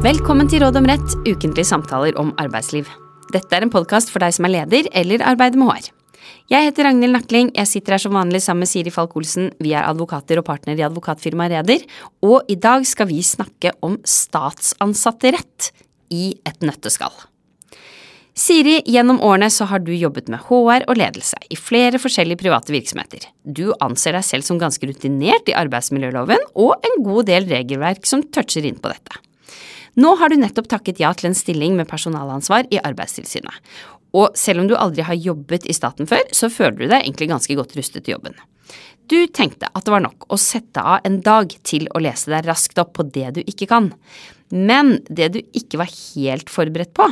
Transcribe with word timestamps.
Velkommen 0.00 0.48
til 0.48 0.62
Råd 0.62 0.78
om 0.78 0.86
rett, 0.88 1.14
ukentlige 1.28 1.68
samtaler 1.68 2.16
om 2.16 2.30
arbeidsliv. 2.40 2.86
Dette 3.34 3.52
er 3.52 3.66
en 3.66 3.72
podkast 3.72 4.08
for 4.08 4.24
deg 4.24 4.32
som 4.32 4.46
er 4.48 4.54
leder 4.54 4.86
eller 4.96 5.20
arbeider 5.28 5.60
med 5.60 5.68
HR. 5.68 5.90
Jeg 6.48 6.70
heter 6.70 6.88
Ragnhild 6.88 7.12
Nakling, 7.12 7.50
jeg 7.52 7.68
sitter 7.68 7.98
her 7.98 8.00
som 8.00 8.16
vanlig 8.16 8.40
sammen 8.40 8.64
med 8.64 8.70
Siri 8.70 8.88
Falk 8.94 9.12
Olsen. 9.20 9.50
Vi 9.60 9.74
er 9.76 9.84
advokater 9.84 10.40
og 10.40 10.46
partner 10.48 10.80
i 10.80 10.86
advokatfirmaet 10.88 11.52
Reder, 11.52 11.84
og 12.24 12.48
i 12.48 12.56
dag 12.56 12.88
skal 12.88 13.10
vi 13.12 13.20
snakke 13.20 13.74
om 13.84 14.00
statsansatterett 14.00 15.68
i 16.16 16.32
et 16.48 16.64
nøtteskall. 16.64 17.12
Siri, 18.32 18.80
gjennom 18.88 19.20
årene 19.20 19.52
så 19.52 19.68
har 19.68 19.84
du 19.84 19.92
jobbet 19.92 20.32
med 20.32 20.46
HR 20.48 20.88
og 20.88 20.96
ledelse 20.96 21.44
i 21.52 21.60
flere 21.60 22.00
forskjellige 22.00 22.40
private 22.40 22.72
virksomheter. 22.72 23.28
Du 23.44 23.66
anser 23.84 24.16
deg 24.16 24.24
selv 24.24 24.48
som 24.48 24.56
ganske 24.56 24.88
rutinert 24.88 25.52
i 25.52 25.60
arbeidsmiljøloven 25.60 26.54
og 26.54 26.78
en 26.88 27.02
god 27.04 27.28
del 27.28 27.52
regelverk 27.52 28.08
som 28.08 28.24
toucher 28.32 28.64
inn 28.64 28.80
på 28.80 28.96
dette. 28.96 29.26
Nå 30.00 30.14
har 30.16 30.30
du 30.30 30.38
nettopp 30.40 30.68
takket 30.70 31.00
ja 31.02 31.10
til 31.16 31.28
en 31.28 31.36
stilling 31.36 31.74
med 31.76 31.88
personalansvar 31.90 32.68
i 32.72 32.78
Arbeidstilsynet. 32.80 33.56
Og 34.16 34.36
selv 34.38 34.62
om 34.62 34.70
du 34.70 34.76
aldri 34.78 35.04
har 35.06 35.18
jobbet 35.18 35.66
i 35.68 35.76
staten 35.76 36.08
før, 36.08 36.22
så 36.34 36.48
føler 36.50 36.78
du 36.78 36.86
deg 36.86 37.02
egentlig 37.02 37.28
ganske 37.30 37.56
godt 37.58 37.74
rustet 37.76 38.06
til 38.06 38.16
jobben. 38.16 38.38
Du 39.10 39.18
tenkte 39.34 39.68
at 39.68 39.84
det 39.84 39.92
var 39.92 40.04
nok 40.04 40.28
å 40.30 40.38
sette 40.40 40.80
av 40.80 41.04
en 41.06 41.18
dag 41.26 41.52
til 41.66 41.88
å 41.90 42.00
lese 42.02 42.30
deg 42.30 42.46
raskt 42.46 42.78
opp 42.80 42.94
på 42.96 43.06
det 43.10 43.26
du 43.36 43.40
ikke 43.42 43.68
kan. 43.70 43.90
Men 44.54 45.00
det 45.10 45.32
du 45.34 45.40
ikke 45.58 45.82
var 45.82 45.90
helt 45.90 46.50
forberedt 46.50 46.94
på, 46.96 47.08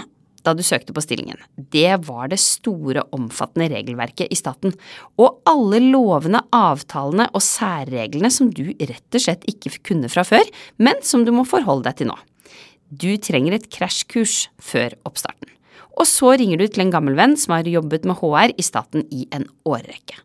da 0.47 0.55
du 0.55 0.63
søkte 0.65 0.95
på 0.95 1.03
stillingen. 1.05 1.43
Det 1.59 1.99
var 2.07 2.31
det 2.31 2.39
store, 2.41 3.03
omfattende 3.13 3.69
regelverket 3.75 4.33
i 4.33 4.39
staten, 4.39 4.73
og 5.21 5.43
alle 5.51 5.83
lovene, 5.91 6.41
avtalene 6.55 7.29
og 7.35 7.45
særreglene 7.45 8.31
som 8.33 8.49
du 8.55 8.71
rett 8.79 9.19
og 9.19 9.27
slett 9.27 9.45
ikke 9.51 9.77
kunne 9.91 10.11
fra 10.13 10.25
før, 10.27 10.47
men 10.79 11.03
som 11.05 11.27
du 11.27 11.35
må 11.35 11.45
forholde 11.49 11.91
deg 11.91 12.01
til 12.01 12.13
nå. 12.15 12.19
Du 12.89 13.11
trenger 13.21 13.57
et 13.57 13.69
krasjkurs 13.73 14.47
før 14.63 14.97
oppstarten. 15.09 15.51
Og 15.99 16.07
så 16.07 16.33
ringer 16.39 16.61
du 16.61 16.69
til 16.71 16.87
en 16.87 16.95
gammel 16.95 17.19
venn 17.19 17.37
som 17.37 17.57
har 17.57 17.69
jobbet 17.69 18.07
med 18.09 18.21
HR 18.21 18.55
i 18.57 18.65
staten 18.65 19.05
i 19.11 19.27
en 19.35 19.49
årrekke. 19.69 20.23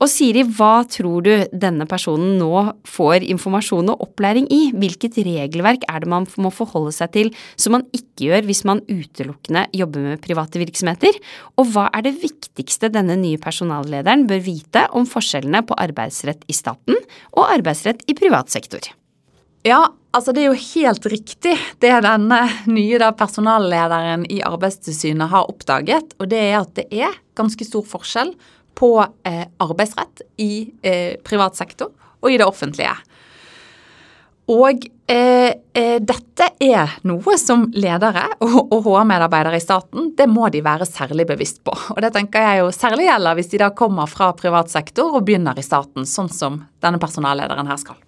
Og 0.00 0.08
Siri, 0.08 0.40
hva 0.56 0.80
tror 0.88 1.20
du 1.26 1.32
denne 1.52 1.84
personen 1.84 2.38
nå 2.40 2.62
får 2.88 3.26
informasjon 3.34 3.90
og 3.92 4.06
opplæring 4.06 4.46
i? 4.48 4.70
Hvilket 4.72 5.18
regelverk 5.26 5.84
er 5.92 6.00
det 6.00 6.08
man 6.08 6.24
må 6.40 6.48
forholde 6.56 6.94
seg 6.96 7.12
til 7.12 7.28
som 7.60 7.76
man 7.76 7.84
ikke 7.92 8.30
gjør 8.30 8.48
hvis 8.48 8.64
man 8.68 8.80
utelukkende 8.88 9.66
jobber 9.76 10.06
med 10.06 10.22
private 10.24 10.62
virksomheter? 10.62 11.20
Og 11.60 11.68
hva 11.74 11.90
er 11.92 12.06
det 12.08 12.14
viktigste 12.22 12.88
denne 12.94 13.18
nye 13.20 13.40
personallederen 13.44 14.24
bør 14.30 14.40
vite 14.48 14.86
om 14.96 15.04
forskjellene 15.04 15.66
på 15.68 15.76
arbeidsrett 15.84 16.48
i 16.48 16.56
staten 16.56 16.96
og 17.36 17.44
arbeidsrett 17.50 18.00
i 18.08 18.16
privat 18.16 18.48
sektor? 18.56 18.88
Ja, 19.68 19.84
altså 20.16 20.34
det 20.34 20.44
er 20.44 20.50
jo 20.50 20.62
helt 20.74 21.06
riktig 21.12 21.56
det 21.82 21.92
denne 22.06 22.40
nye 22.70 23.00
da, 23.00 23.10
personallederen 23.16 24.26
i 24.30 24.40
Arbeidstilsynet 24.46 25.30
har 25.32 25.50
oppdaget, 25.50 26.16
og 26.18 26.30
det 26.32 26.40
er 26.48 26.56
at 26.62 26.74
det 26.78 26.88
er 26.90 27.20
ganske 27.38 27.66
stor 27.66 27.86
forskjell 27.86 28.34
på 28.80 28.94
eh, 29.26 29.46
arbeidsrett 29.60 30.24
i 30.40 30.70
eh, 30.82 31.14
privat 31.26 31.58
sektor 31.58 31.92
og 32.20 32.32
i 32.32 32.38
det 32.40 32.46
offentlige. 32.46 32.94
Og 34.50 34.86
eh, 35.06 35.52
eh 35.78 35.98
dette 36.02 36.46
er 36.58 36.96
noe 37.06 37.36
som 37.38 37.68
ledere 37.76 38.24
og, 38.42 38.72
og 38.72 38.86
HR-medarbeidere 38.86 39.60
i 39.60 39.62
staten, 39.62 40.10
det 40.16 40.26
må 40.30 40.48
de 40.50 40.62
være 40.64 40.88
særlig 40.88 41.28
bevisst 41.28 41.62
på. 41.64 41.74
Og 41.94 42.00
det 42.02 42.12
tenker 42.16 42.46
jeg 42.46 42.62
jo 42.62 42.72
særlig 42.74 43.06
gjelder 43.06 43.38
hvis 43.38 43.52
de 43.52 43.60
da 43.62 43.70
kommer 43.76 44.10
fra 44.10 44.32
privat 44.34 44.72
sektor 44.72 45.14
og 45.14 45.26
begynner 45.28 45.58
i 45.58 45.66
staten, 45.66 46.08
sånn 46.08 46.32
som 46.32 46.62
denne 46.82 46.98
personallederen 47.02 47.70
her 47.70 47.78
skal. 47.78 48.00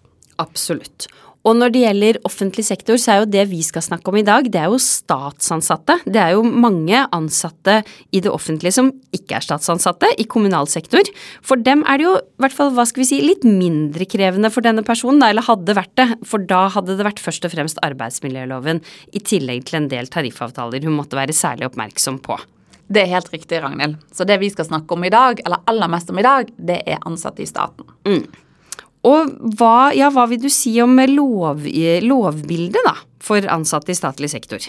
Absolutt. 0.43 1.07
Og 1.43 1.57
når 1.59 1.73
det 1.75 1.83
gjelder 1.83 2.19
offentlig 2.29 2.65
sektor, 2.67 2.99
så 3.01 3.15
er 3.15 3.23
jo 3.23 3.31
det 3.35 3.43
vi 3.51 3.63
skal 3.67 3.83
snakke 3.83 4.13
om 4.13 4.19
i 4.21 4.25
dag, 4.27 4.47
det 4.53 4.61
er 4.61 4.71
jo 4.71 4.79
statsansatte. 4.83 5.99
Det 6.07 6.21
er 6.23 6.37
jo 6.37 6.45
mange 6.47 7.03
ansatte 7.15 7.81
i 8.15 8.23
det 8.23 8.31
offentlige 8.31 8.77
som 8.77 8.93
ikke 9.15 9.39
er 9.39 9.47
statsansatte, 9.47 10.13
i 10.23 10.29
kommunal 10.31 10.71
sektor. 10.71 11.09
For 11.43 11.59
dem 11.59 11.83
er 11.91 11.99
det 11.99 12.07
jo, 12.07 12.15
i 12.21 12.45
hvert 12.45 12.57
fall, 12.57 12.71
hva 12.77 12.87
skal 12.87 13.03
vi 13.03 13.09
si, 13.11 13.21
litt 13.25 13.47
mindre 13.47 14.07
krevende 14.07 14.53
for 14.55 14.65
denne 14.65 14.87
personen, 14.87 15.19
da, 15.23 15.33
eller 15.33 15.47
hadde 15.49 15.77
vært 15.79 15.95
det. 15.99 16.09
For 16.29 16.47
da 16.47 16.69
hadde 16.77 16.99
det 16.99 17.09
vært 17.09 17.23
først 17.23 17.49
og 17.49 17.55
fremst 17.57 17.83
arbeidsmiljøloven, 17.83 18.83
i 19.11 19.23
tillegg 19.23 19.67
til 19.67 19.83
en 19.83 19.91
del 19.91 20.11
tariffavtaler 20.13 20.87
hun 20.87 20.99
måtte 21.01 21.19
være 21.19 21.35
særlig 21.35 21.73
oppmerksom 21.73 22.23
på. 22.23 22.39
Det 22.93 23.03
er 23.03 23.13
helt 23.15 23.31
riktig, 23.33 23.59
Ragnhild. 23.63 23.99
Så 24.15 24.27
det 24.29 24.39
vi 24.43 24.51
skal 24.53 24.69
snakke 24.69 24.95
om 24.95 25.05
i 25.07 25.13
dag, 25.13 25.41
eller 25.43 25.63
aller 25.71 25.91
mest 25.91 26.11
om 26.13 26.19
i 26.21 26.27
dag, 26.27 26.51
det 26.59 26.83
er 26.87 27.03
ansatte 27.09 27.43
i 27.43 27.49
staten. 27.49 27.89
Mm. 28.07 28.27
Og 29.09 29.33
hva, 29.59 29.91
ja, 29.97 30.13
hva 30.15 30.29
vil 30.31 30.43
du 30.45 30.51
si 30.53 30.77
om 30.83 30.95
lov, 31.11 31.67
lovbildet 32.07 32.87
da, 32.87 32.95
for 33.23 33.47
ansatte 33.51 33.91
i 33.91 33.99
statlig 33.99 34.31
sektor? 34.31 34.63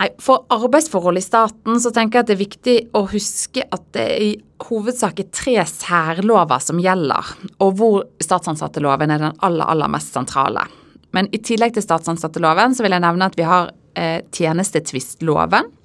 Nei, 0.00 0.08
For 0.20 0.46
arbeidsforhold 0.52 1.20
i 1.20 1.24
staten 1.24 1.80
så 1.80 1.92
tenker 1.92 2.18
jeg 2.18 2.24
at 2.24 2.30
det 2.30 2.36
er 2.36 2.42
viktig 2.42 2.76
å 2.96 3.04
huske 3.12 3.64
at 3.64 3.84
det 3.96 4.04
er 4.04 4.22
i 4.24 4.30
hovedsak 4.62 5.20
er 5.20 5.28
tre 5.34 5.56
særlover 5.68 6.62
som 6.64 6.80
gjelder, 6.80 7.32
og 7.60 7.74
hvor 7.80 7.98
statsansatteloven 8.22 9.12
er 9.12 9.24
den 9.26 9.42
aller, 9.44 9.66
aller 9.68 9.92
mest 9.92 10.14
sentrale. 10.16 10.64
Men 11.12 11.28
i 11.34 11.40
tillegg 11.44 11.74
til 11.76 11.84
statsansatteloven 11.84 12.76
så 12.76 12.84
vil 12.84 12.96
jeg 12.96 13.04
nevne 13.04 13.28
at 13.28 13.36
vi 13.36 13.48
har 13.48 13.72
eh, 13.98 14.20
tjenestetvistloven, 14.32 15.68
eh, 15.68 15.81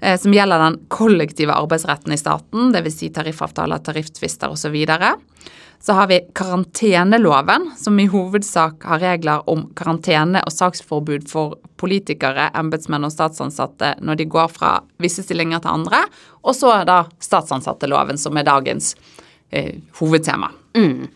som 0.00 0.32
gjelder 0.32 0.62
den 0.62 0.78
kollektive 0.88 1.52
arbeidsretten 1.52 2.14
i 2.14 2.18
staten, 2.20 2.70
dvs. 2.72 2.94
Si 2.96 3.10
tariffavtaler, 3.12 3.82
tarifftvister 3.84 4.52
osv. 4.52 4.76
Så 5.82 5.92
har 5.92 6.06
vi 6.06 6.20
karanteneloven, 6.34 7.70
som 7.78 8.00
i 8.00 8.06
hovedsak 8.06 8.84
har 8.84 8.98
regler 9.00 9.48
om 9.48 9.62
karantene 9.76 10.42
og 10.44 10.52
saksforbud 10.52 11.24
for 11.30 11.56
politikere, 11.80 12.50
embetsmenn 12.52 13.06
og 13.08 13.14
statsansatte 13.14 13.94
når 14.04 14.20
de 14.20 14.26
går 14.28 14.50
fra 14.52 14.74
visse 15.00 15.24
stillinger 15.24 15.62
til 15.64 15.72
andre. 15.80 16.02
Og 16.44 16.56
så 16.56 16.74
er 16.82 16.84
da 16.88 16.98
statsansatteloven, 17.24 18.20
som 18.20 18.36
er 18.36 18.48
dagens 18.48 18.92
eh, 19.48 19.80
hovedtema. 20.02 20.52
Mm. 20.76 21.08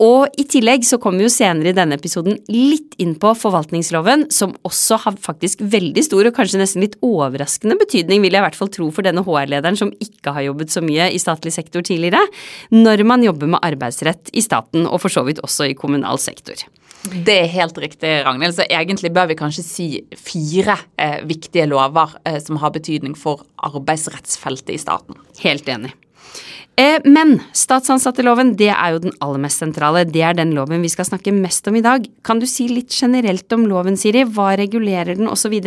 Og 0.00 0.32
i 0.40 0.46
tillegg 0.48 0.86
så 0.88 0.96
kommer 1.00 1.20
vi 1.20 1.26
jo 1.26 1.32
senere 1.34 1.72
i 1.72 1.76
denne 1.76 1.98
episoden 1.98 2.38
litt 2.48 2.94
inn 3.02 3.12
på 3.20 3.34
forvaltningsloven, 3.36 4.26
som 4.32 4.54
også 4.64 4.96
har 5.04 5.18
faktisk 5.20 5.60
veldig 5.60 6.04
stor 6.06 6.30
og 6.30 6.36
kanskje 6.38 6.62
nesten 6.62 6.84
litt 6.84 6.96
overraskende 7.04 7.76
betydning, 7.80 8.24
vil 8.24 8.32
jeg 8.32 8.40
i 8.40 8.46
hvert 8.46 8.56
fall 8.56 8.72
tro 8.72 8.88
for 8.96 9.04
denne 9.04 9.24
HR-lederen 9.26 9.76
som 9.76 9.92
ikke 10.00 10.32
har 10.36 10.48
jobbet 10.48 10.72
så 10.72 10.82
mye 10.84 11.10
i 11.12 11.20
statlig 11.20 11.52
sektor 11.52 11.84
tidligere, 11.84 12.22
når 12.72 13.04
man 13.08 13.24
jobber 13.26 13.52
med 13.52 13.64
arbeidsrett 13.66 14.32
i 14.32 14.44
staten 14.44 14.88
og 14.88 15.02
for 15.04 15.12
så 15.12 15.26
vidt 15.28 15.44
også 15.44 15.68
i 15.68 15.76
kommunal 15.76 16.20
sektor. 16.22 16.64
Det 17.00 17.32
er 17.32 17.52
helt 17.52 17.78
riktig, 17.80 18.08
Ragnhild. 18.26 18.56
Så 18.58 18.66
egentlig 18.68 19.12
bør 19.16 19.30
vi 19.30 19.38
kanskje 19.38 19.64
si 19.64 19.86
fire 20.20 20.76
eh, 21.00 21.22
viktige 21.28 21.64
lover 21.70 22.12
eh, 22.28 22.36
som 22.44 22.60
har 22.60 22.74
betydning 22.74 23.16
for 23.16 23.46
arbeidsrettsfeltet 23.68 24.74
i 24.76 24.80
staten. 24.80 25.16
Helt 25.40 25.68
enig. 25.72 25.94
Eh, 26.80 26.98
men 27.04 27.38
statsansatteloven 27.56 28.54
det 28.56 28.70
er 28.72 28.94
jo 28.94 29.04
den 29.04 29.16
aller 29.20 29.42
mest 29.42 29.60
sentrale. 29.60 30.06
Det 30.08 30.22
er 30.24 30.36
den 30.38 30.54
loven 30.56 30.84
vi 30.84 30.92
skal 30.92 31.08
snakke 31.08 31.34
mest 31.36 31.68
om 31.68 31.76
i 31.76 31.84
dag. 31.84 32.06
Kan 32.24 32.40
du 32.40 32.48
si 32.48 32.70
litt 32.70 32.94
generelt 32.94 33.52
om 33.56 33.66
loven, 33.68 33.98
Siri? 34.00 34.24
Hva 34.24 34.54
regulerer 34.60 35.18
den, 35.18 35.28
osv.? 35.28 35.58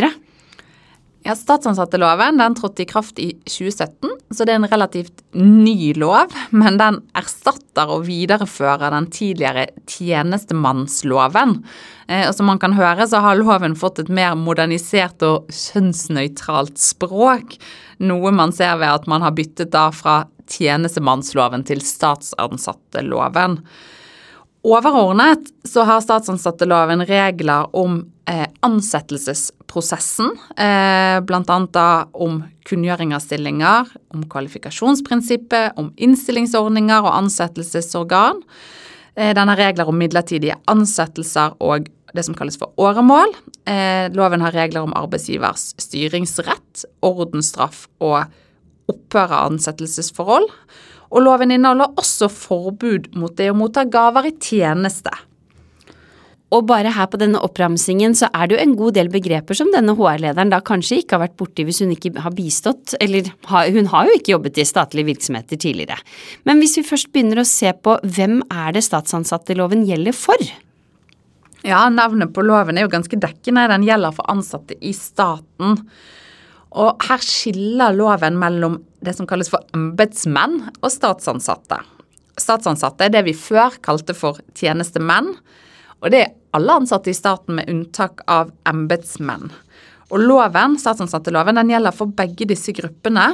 Ja, 1.23 1.37
Statsansatteloven 1.39 2.41
den 2.41 2.55
trådte 2.57 2.83
i 2.83 2.87
kraft 2.89 3.19
i 3.21 3.29
2017, 3.47 4.09
så 4.35 4.43
det 4.43 4.51
er 4.51 4.57
en 4.59 4.67
relativt 4.67 5.21
ny 5.39 5.93
lov. 5.95 6.33
Men 6.51 6.75
den 6.81 6.97
erstatter 7.15 7.93
og 7.95 8.03
viderefører 8.09 8.91
den 8.91 9.07
tidligere 9.13 9.69
tjenestemannsloven. 9.87 11.61
Eh, 12.09 12.25
og 12.27 12.33
som 12.35 12.51
man 12.51 12.59
kan 12.59 12.75
høre, 12.75 13.07
så 13.07 13.21
har 13.23 13.39
loven 13.39 13.77
fått 13.79 14.03
et 14.03 14.11
mer 14.11 14.35
modernisert 14.35 15.23
og 15.23 15.47
kjønnsnøytralt 15.47 16.75
språk. 16.81 17.55
Noe 18.03 18.33
man 18.35 18.51
ser 18.51 18.75
ved 18.81 18.91
at 18.91 19.07
man 19.07 19.23
har 19.23 19.37
byttet 19.37 19.71
da 19.71 19.87
fra 19.95 20.25
tjenestemannsloven 20.51 21.65
til 21.67 21.83
statsansatteloven. 21.85 23.59
Overordnet 24.63 25.49
så 25.67 25.83
har 25.83 25.99
statsansatteloven 25.99 27.03
regler 27.03 27.67
om 27.75 27.97
eh, 28.31 28.45
ansettelsesprosessen, 28.63 30.29
eh, 30.55 31.17
bl.a. 31.27 31.87
om 32.13 32.37
kunngjøring 32.69 33.11
av 33.11 33.25
stillinger, 33.25 33.91
om 34.15 34.23
kvalifikasjonsprinsippet, 34.31 35.75
om 35.75 35.91
innstillingsordninger 35.99 37.03
og 37.03 37.11
ansettelsesorgan. 37.17 38.39
Eh, 39.19 39.33
den 39.35 39.51
har 39.51 39.59
regler 39.59 39.91
om 39.91 39.99
midlertidige 39.99 40.55
ansettelser 40.71 41.59
og 41.59 41.91
det 42.15 42.23
som 42.23 42.37
kalles 42.37 42.55
for 42.61 42.71
åremål. 42.77 43.31
Loven 44.13 44.43
har 44.45 44.53
regler 44.53 44.85
om 44.85 44.91
arbeidsgivers 44.93 45.71
styringsrett, 45.81 46.83
ordensstraff 47.01 47.87
og 48.05 48.27
opphør 48.91 49.29
av 49.29 49.51
ansettelsesforhold. 49.51 50.49
Og 51.13 51.21
loven 51.21 51.53
inneholder 51.53 51.93
også 51.99 52.29
forbud 52.31 53.11
mot 53.19 53.35
det 53.37 53.51
å 53.51 53.57
motta 53.57 53.85
gaver 53.85 54.31
i 54.31 54.33
tjeneste. 54.41 55.13
Og 56.53 56.67
bare 56.69 56.91
her 56.93 57.07
på 57.09 57.17
denne 57.17 57.41
oppramsingen 57.41 58.13
så 58.17 58.27
er 58.35 58.49
det 58.49 58.55
jo 58.55 58.61
en 58.61 58.75
god 58.77 58.97
del 58.97 59.09
begreper 59.13 59.57
som 59.57 59.71
denne 59.73 59.95
HR-lederen 59.97 60.51
da 60.53 60.59
kanskje 60.65 60.99
ikke 61.01 61.17
har 61.17 61.23
vært 61.25 61.37
borti 61.39 61.65
hvis 61.65 61.81
hun 61.81 61.93
ikke 61.95 62.11
har 62.21 62.35
bistått, 62.37 62.93
eller 63.01 63.31
hun 63.73 63.89
har 63.89 64.09
jo 64.09 64.17
ikke 64.19 64.35
jobbet 64.35 64.59
i 64.61 64.67
statlige 64.69 65.09
virksomheter 65.09 65.57
tidligere. 65.57 65.97
Men 66.45 66.61
hvis 66.61 66.77
vi 66.77 66.85
først 66.85 67.09
begynner 67.13 67.41
å 67.41 67.47
se 67.49 67.73
på 67.73 67.97
hvem 68.03 68.43
er 68.53 68.75
det 68.75 68.85
statsansatteloven 68.85 69.87
gjelder 69.89 70.17
for? 70.17 70.45
Ja, 71.65 71.87
navnet 71.89 72.33
på 72.35 72.43
loven 72.45 72.77
er 72.77 72.85
jo 72.85 72.91
ganske 72.91 73.17
dekkende. 73.17 73.69
Den 73.71 73.87
gjelder 73.87 74.13
for 74.13 74.29
ansatte 74.29 74.77
i 74.83 74.91
staten. 74.93 75.79
Og 76.73 77.03
her 77.05 77.21
skiller 77.21 77.93
loven 77.93 78.39
mellom 78.41 78.79
det 79.05 79.13
som 79.17 79.27
kalles 79.29 79.51
for 79.51 79.65
embetsmenn 79.77 80.59
og 80.79 80.89
statsansatte. 80.91 81.81
Statsansatte 82.39 83.05
er 83.05 83.13
det 83.13 83.25
vi 83.27 83.35
før 83.37 83.75
kalte 83.85 84.15
for 84.17 84.39
tjenestemenn, 84.57 85.35
og 86.03 86.11
det 86.11 86.23
er 86.23 86.31
alle 86.57 86.79
ansatte 86.81 87.11
i 87.11 87.17
staten 87.17 87.59
med 87.59 87.69
unntak 87.71 88.23
av 88.29 88.49
embetsmenn. 88.69 89.51
Og 90.13 90.21
loven, 90.21 90.75
statsansatteloven 90.81 91.57
den 91.57 91.71
gjelder 91.73 91.95
for 91.95 92.11
begge 92.13 92.47
disse 92.49 92.73
gruppene, 92.75 93.29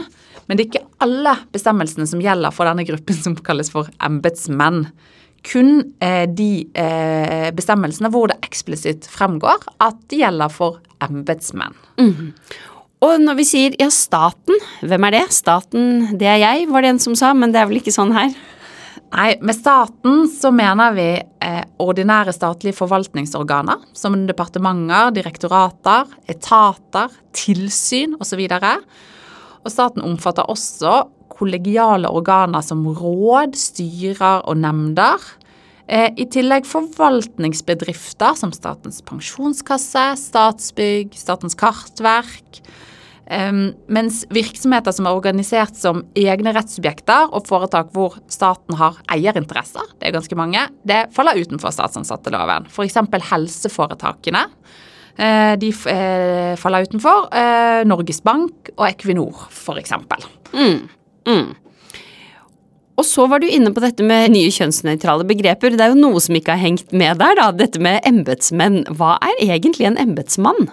men 0.47 0.57
det 0.57 0.65
er 0.65 0.69
ikke 0.69 1.06
alle 1.06 1.36
bestemmelsene 1.53 2.07
som 2.09 2.21
gjelder 2.24 2.53
for 2.56 2.69
denne 2.69 2.86
gruppen 2.88 3.18
som 3.18 3.36
kalles 3.45 3.71
for 3.74 3.89
embetsmenn. 4.06 4.86
Kun 5.47 5.94
eh, 6.03 6.25
de 6.27 6.68
eh, 6.75 7.50
bestemmelsene 7.56 8.12
hvor 8.12 8.31
det 8.31 8.39
eksplisitt 8.44 9.07
fremgår 9.07 9.63
at 9.83 10.00
de 10.12 10.24
gjelder 10.24 10.51
for 10.51 10.81
embetsmenn. 11.03 11.77
Mm. 12.00 12.33
Og 13.00 13.22
når 13.24 13.38
vi 13.40 13.46
sier 13.48 13.75
ja, 13.80 13.88
staten, 13.94 14.60
hvem 14.84 15.06
er 15.07 15.16
det? 15.16 15.25
Staten, 15.31 16.18
det 16.19 16.28
er 16.28 16.42
jeg, 16.42 16.66
var 16.72 16.84
det 16.84 16.94
en 16.94 17.04
som 17.04 17.16
sa, 17.16 17.31
men 17.31 17.54
det 17.54 17.62
er 17.62 17.69
vel 17.69 17.80
ikke 17.80 17.96
sånn 17.96 18.12
her? 18.16 18.34
Nei, 19.10 19.30
med 19.42 19.56
staten 19.57 20.25
så 20.30 20.51
mener 20.54 20.92
vi 20.94 21.07
eh, 21.18 21.62
ordinære 21.81 22.34
statlige 22.36 22.78
forvaltningsorganer, 22.78 23.88
som 23.98 24.18
departementer, 24.28 25.13
direktorater, 25.16 26.12
etater, 26.30 27.16
tilsyn 27.34 28.18
osv. 28.19 28.44
Og, 28.60 28.68
og 29.63 29.74
staten 29.74 30.06
omfatter 30.06 30.51
også 30.51 31.00
kollegiale 31.40 32.12
organer 32.12 32.62
som 32.66 32.84
råd, 32.84 33.56
styrer 33.57 34.44
og 34.44 34.60
nemnder. 34.60 35.24
Eh, 35.89 36.12
I 36.21 36.27
tillegg 36.30 36.68
forvaltningsbedrifter 36.69 38.38
som 38.38 38.53
Statens 38.53 39.01
pensjonskasse, 39.09 40.06
Statsbygg, 40.21 41.18
Statens 41.18 41.57
kartverk 41.57 42.62
Um, 43.30 43.75
mens 43.86 44.24
virksomheter 44.33 44.89
som 44.95 45.06
er 45.06 45.13
organisert 45.13 45.75
som 45.77 46.00
egne 46.18 46.50
rettssubjekter 46.56 47.27
og 47.30 47.45
foretak 47.45 47.91
hvor 47.94 48.15
staten 48.25 48.74
har 48.80 48.97
eierinteresser, 49.13 49.86
det 50.01 50.09
er 50.09 50.15
ganske 50.15 50.38
mange, 50.39 50.63
det 50.81 51.03
faller 51.13 51.38
utenfor 51.38 51.69
statsansatteloven. 51.75 52.65
F.eks. 52.74 52.97
helseforetakene. 53.30 54.41
Uh, 55.19 55.53
de 55.62 55.69
faller 55.77 56.89
utenfor 56.89 57.30
Norges 57.86 58.24
Bank 58.25 58.74
og 58.80 58.88
Equinor, 58.89 59.45
f.eks. 59.53 59.94
Mm, 60.56 60.89
mm. 61.30 61.50
Og 63.00 63.06
så 63.07 63.24
var 63.31 63.40
du 63.40 63.48
inne 63.48 63.72
på 63.72 63.80
dette 63.80 64.04
med 64.04 64.34
nye 64.34 64.51
kjønnsnøytrale 64.51 65.24
begreper. 65.30 65.72
Det 65.72 65.86
er 65.86 65.94
jo 65.94 66.01
noe 66.01 66.19
som 66.24 66.36
ikke 66.36 66.57
har 66.57 66.60
hengt 66.66 66.92
med 66.92 67.22
der, 67.22 67.38
da. 67.40 67.48
Dette 67.56 67.80
med 67.80 68.04
embetsmenn. 68.07 68.81
Hva 69.00 69.16
er 69.24 69.40
egentlig 69.46 69.88
en 69.88 70.00
embetsmann? 70.01 70.68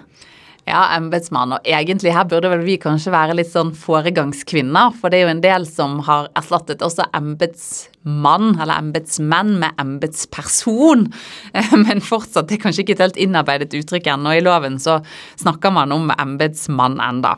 Ja, 0.66 0.80
embetsmann. 0.96 1.54
Og 1.54 1.68
egentlig 1.70 2.10
her 2.16 2.26
burde 2.26 2.50
vel 2.50 2.64
vi 2.66 2.74
kanskje 2.82 3.12
være 3.14 3.36
litt 3.38 3.52
sånn 3.52 3.70
foregangskvinner. 3.78 4.96
For 4.98 5.14
det 5.14 5.20
er 5.20 5.28
jo 5.28 5.34
en 5.36 5.44
del 5.44 5.68
som 5.70 6.00
har 6.08 6.26
erstattet 6.34 6.82
også 6.82 7.06
embetsmann, 7.14 8.56
eller 8.56 8.74
embetsmenn, 8.74 9.54
med 9.62 9.78
embetsperson. 9.78 11.06
Men 11.86 12.02
fortsatt, 12.02 12.50
det 12.50 12.58
er 12.58 12.64
kanskje 12.66 12.82
ikke 12.82 12.98
et 12.98 13.06
helt 13.06 13.22
innarbeidet 13.22 13.78
uttrykk 13.78 14.10
ennå. 14.16 14.34
I 14.34 14.42
loven 14.42 14.82
så 14.82 14.98
snakker 15.38 15.78
man 15.78 15.94
om 15.94 16.10
embetsmann 16.18 16.98
enda. 16.98 17.36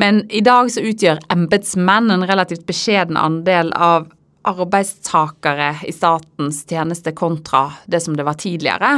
Men 0.00 0.24
i 0.30 0.40
dag 0.44 0.70
så 0.72 0.84
utgjør 0.84 1.20
embetsmenn 1.32 2.10
en 2.10 2.26
relativt 2.28 2.66
beskjeden 2.68 3.18
andel 3.20 3.72
av 3.76 4.08
arbeidstakere 4.48 5.76
i 5.86 5.92
statens 5.94 6.64
tjeneste 6.68 7.12
kontra 7.14 7.68
det 7.86 8.02
som 8.02 8.16
det 8.18 8.26
var 8.26 8.38
tidligere. 8.40 8.96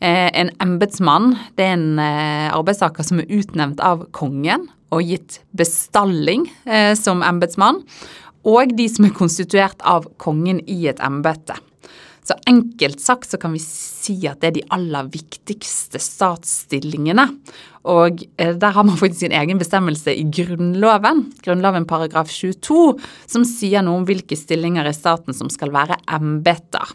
Eh, 0.00 0.28
en 0.40 0.52
embetsmann 0.62 1.32
det 1.58 1.66
er 1.66 1.74
en 1.74 1.98
eh, 1.98 2.48
arbeidstaker 2.54 3.06
som 3.06 3.18
er 3.18 3.32
utnevnt 3.40 3.82
av 3.82 4.04
kongen 4.14 4.68
og 4.94 5.02
gitt 5.02 5.40
bestalling 5.58 6.46
eh, 6.68 6.94
som 6.96 7.24
embetsmann, 7.26 7.82
og 8.46 8.70
de 8.78 8.86
som 8.88 9.08
er 9.08 9.16
konstituert 9.16 9.82
av 9.82 10.06
kongen 10.22 10.62
i 10.70 10.86
et 10.88 11.02
embete. 11.04 11.58
Enkelt 12.48 13.00
sagt 13.04 13.28
så 13.30 13.38
kan 13.40 13.52
vi 13.52 13.60
si 13.60 14.16
at 14.28 14.40
det 14.40 14.48
er 14.48 14.54
de 14.56 14.66
aller 14.72 15.08
viktigste 15.12 16.00
statsstillingene. 16.00 17.26
Og 17.88 18.22
der 18.38 18.72
har 18.74 18.86
man 18.88 18.96
faktisk 18.96 19.26
sin 19.26 19.34
egen 19.36 19.60
bestemmelse 19.60 20.14
i 20.16 20.24
Grunnloven, 20.32 21.26
Grunnloven 21.44 21.86
paragraf 21.88 22.32
22, 22.32 22.94
som 23.28 23.44
sier 23.48 23.84
noe 23.84 24.00
om 24.00 24.06
hvilke 24.08 24.36
stillinger 24.38 24.88
i 24.88 24.96
staten 24.96 25.36
som 25.36 25.52
skal 25.52 25.74
være 25.74 26.00
embeter. 26.18 26.94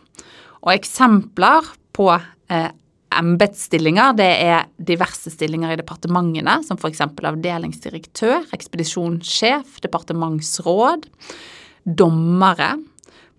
Og 0.63 0.73
eksempler 0.73 1.69
på 1.93 2.09
eh, 2.13 2.71
det 3.13 4.25
er 4.25 4.63
diverse 4.81 5.29
stillinger 5.29 5.75
i 5.75 5.77
departementene, 5.77 6.55
som 6.65 6.79
f.eks. 6.81 7.03
avdelingsdirektør, 7.05 8.47
ekspedisjonssjef, 8.57 9.77
departementsråd, 9.85 11.05
dommere 11.85 12.71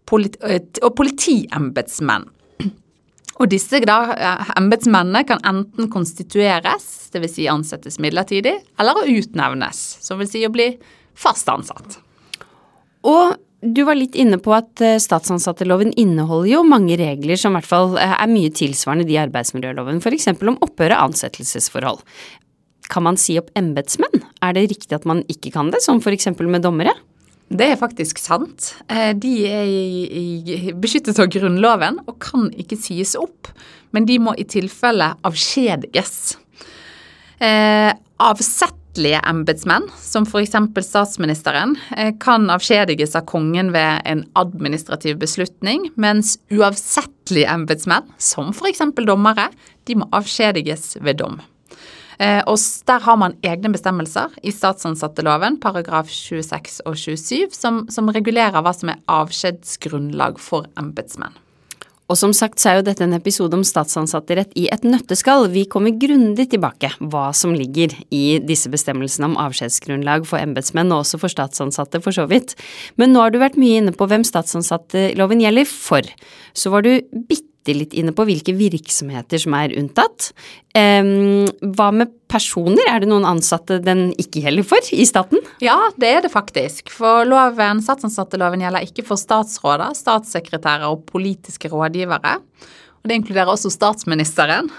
politi 0.09 0.59
og 0.83 0.95
politiembetsmenn. 0.99 2.31
Og 3.43 3.51
disse 3.51 3.81
da, 3.83 3.99
embetsmennene 4.55 5.25
kan 5.27 5.41
enten 5.47 5.89
konstitueres, 5.91 6.85
dvs. 7.15 7.33
Si 7.35 7.49
ansettes 7.51 7.99
midlertidig, 8.03 8.55
eller 8.79 9.09
utnevnes, 9.11 9.81
som 10.05 10.21
vil 10.23 10.31
si 10.31 10.45
å 10.47 10.53
bli 10.55 10.69
fast 11.19 11.51
ansatt. 11.51 11.99
Og 13.05 13.35
du 13.65 13.81
var 13.89 13.97
litt 13.97 14.17
inne 14.21 14.37
på 14.43 14.53
at 14.53 14.81
eh, 14.85 15.01
statsansatteloven 15.01 15.95
inneholder 16.01 16.51
jo 16.51 16.63
mange 16.69 16.99
regler 17.01 17.39
som 17.41 17.55
i 17.55 17.59
hvert 17.59 17.71
fall 17.71 17.95
eh, 17.97 18.13
er 18.13 18.29
mye 18.29 18.53
tilsvarende 18.53 19.07
de 19.09 19.17
i 19.17 19.23
arbeidsmiljøloven, 19.23 20.03
f.eks. 20.05 20.29
om 20.37 20.59
opphør 20.65 20.93
av 20.93 21.09
ansettelsesforhold. 21.09 22.03
Kan 22.93 23.07
man 23.07 23.17
si 23.21 23.39
opp 23.41 23.49
embetsmenn? 23.57 24.21
Er 24.45 24.57
det 24.57 24.69
riktig 24.75 24.93
at 24.99 25.09
man 25.09 25.23
ikke 25.33 25.55
kan 25.55 25.73
det, 25.73 25.81
som 25.85 26.03
f.eks. 26.03 26.29
med 26.37 26.65
dommere? 26.65 26.93
Det 27.49 27.67
er 27.71 27.81
faktisk 27.81 28.19
sant. 28.19 28.73
Eh, 28.89 29.13
de 29.15 29.35
er 29.47 30.71
beskyttet 30.81 31.19
av 31.21 31.29
Grunnloven 31.33 32.01
og 32.07 32.17
kan 32.23 32.49
ikke 32.57 32.79
sies 32.81 33.15
opp, 33.19 33.51
men 33.95 34.09
de 34.09 34.19
må 34.23 34.35
i 34.39 34.47
tilfelle 34.49 35.13
avskjediges. 35.27 36.39
Avsettelige 37.45 38.83
statlige 38.95 39.21
embetsmenn, 39.27 39.89
som 39.99 40.23
f.eks. 40.23 40.55
statsministeren, 40.87 41.77
eh, 41.97 42.15
kan 42.21 42.47
avskjediges 42.51 43.17
av 43.17 43.27
kongen 43.27 43.73
ved 43.73 44.03
en 44.05 44.25
administrativ 44.35 45.19
beslutning, 45.19 45.91
mens 45.97 46.39
uavsettelige 46.51 47.49
embetsmenn, 47.51 48.07
som 48.19 48.53
f.eks. 48.55 48.85
dommere, 49.05 49.51
de 49.85 49.97
må 49.97 50.07
avskjediges 50.13 50.97
ved 51.03 51.19
dom. 51.19 51.41
Eh, 52.19 52.43
og 52.47 52.59
Der 52.87 53.01
har 53.01 53.17
man 53.17 53.37
egne 53.43 53.73
bestemmelser 53.73 54.35
i 54.43 54.51
statsansatteloven, 54.51 55.61
paragraf 55.61 56.09
26 56.09 56.83
og 56.87 56.97
27, 56.97 57.49
som, 57.53 57.87
som 57.89 58.09
regulerer 58.09 58.63
hva 58.63 58.75
som 58.75 58.93
er 58.93 59.01
avskjedsgrunnlag 59.09 60.39
for 60.39 60.69
embetsmenn. 60.79 61.35
Og 62.05 62.19
som 62.21 62.35
sagt 62.37 62.61
så 62.61 62.69
er 62.69 62.77
jo 62.79 62.85
dette 62.85 63.05
en 63.07 63.17
episode 63.17 63.57
om 63.57 63.63
statsansatterett 63.65 64.53
i 64.61 64.67
et 64.73 64.83
nøtteskall. 64.85 65.47
Vi 65.55 65.65
kommer 65.73 65.95
grundig 65.97 66.51
tilbake 66.53 66.91
hva 67.01 67.31
som 67.37 67.55
ligger 67.57 67.95
i 68.13 68.39
disse 68.45 68.69
bestemmelsene 68.73 69.31
om 69.31 69.39
avskjedsgrunnlag 69.41 70.27
for 70.29 70.37
embetsmenn, 70.37 70.93
og 70.93 71.07
også 71.07 71.23
for 71.23 71.33
statsansatte 71.33 72.03
for 72.05 72.13
så 72.13 72.27
vidt. 72.29 72.53
Men 73.01 73.15
nå 73.15 73.25
har 73.25 73.33
du 73.33 73.41
vært 73.41 73.57
mye 73.61 73.81
inne 73.81 73.97
på 73.97 74.09
hvem 74.11 74.27
statsansatteloven 74.29 75.41
gjelder 75.47 75.71
for. 75.71 76.13
Så 76.53 76.75
var 76.75 76.85
du 76.85 76.93
bitte 77.25 77.54
bitte 77.65 77.79
litt 77.79 77.95
inne 77.97 78.13
på 78.13 78.25
hvilke 78.29 78.55
virksomheter 78.57 79.41
som 79.41 79.55
er 79.55 79.75
unntatt. 79.79 80.33
hva 80.75 81.93
med 81.95 82.11
personer, 82.29 82.83
er 82.91 83.01
det 83.01 83.09
noen 83.09 83.25
ansatte 83.25 83.79
den 83.79 84.13
ikke 84.19 84.43
gjelder 84.43 84.65
for 84.67 84.81
i 84.93 85.05
staten? 85.07 85.39
Ja, 85.63 85.91
det 85.97 86.09
er 86.09 86.23
det 86.23 86.33
faktisk. 86.33 86.91
For 86.91 87.25
loven, 87.25 87.81
statsansatteloven 87.81 88.61
gjelder 88.61 88.83
ikke 88.83 89.05
for 89.07 89.17
statsråder, 89.17 89.95
statssekretærer 89.95 90.89
og 90.91 91.07
politiske 91.07 91.71
rådgivere. 91.71 92.41
Og 93.03 93.09
det 93.09 93.21
inkluderer 93.21 93.53
også 93.53 93.71
statsministeren. 93.71 94.71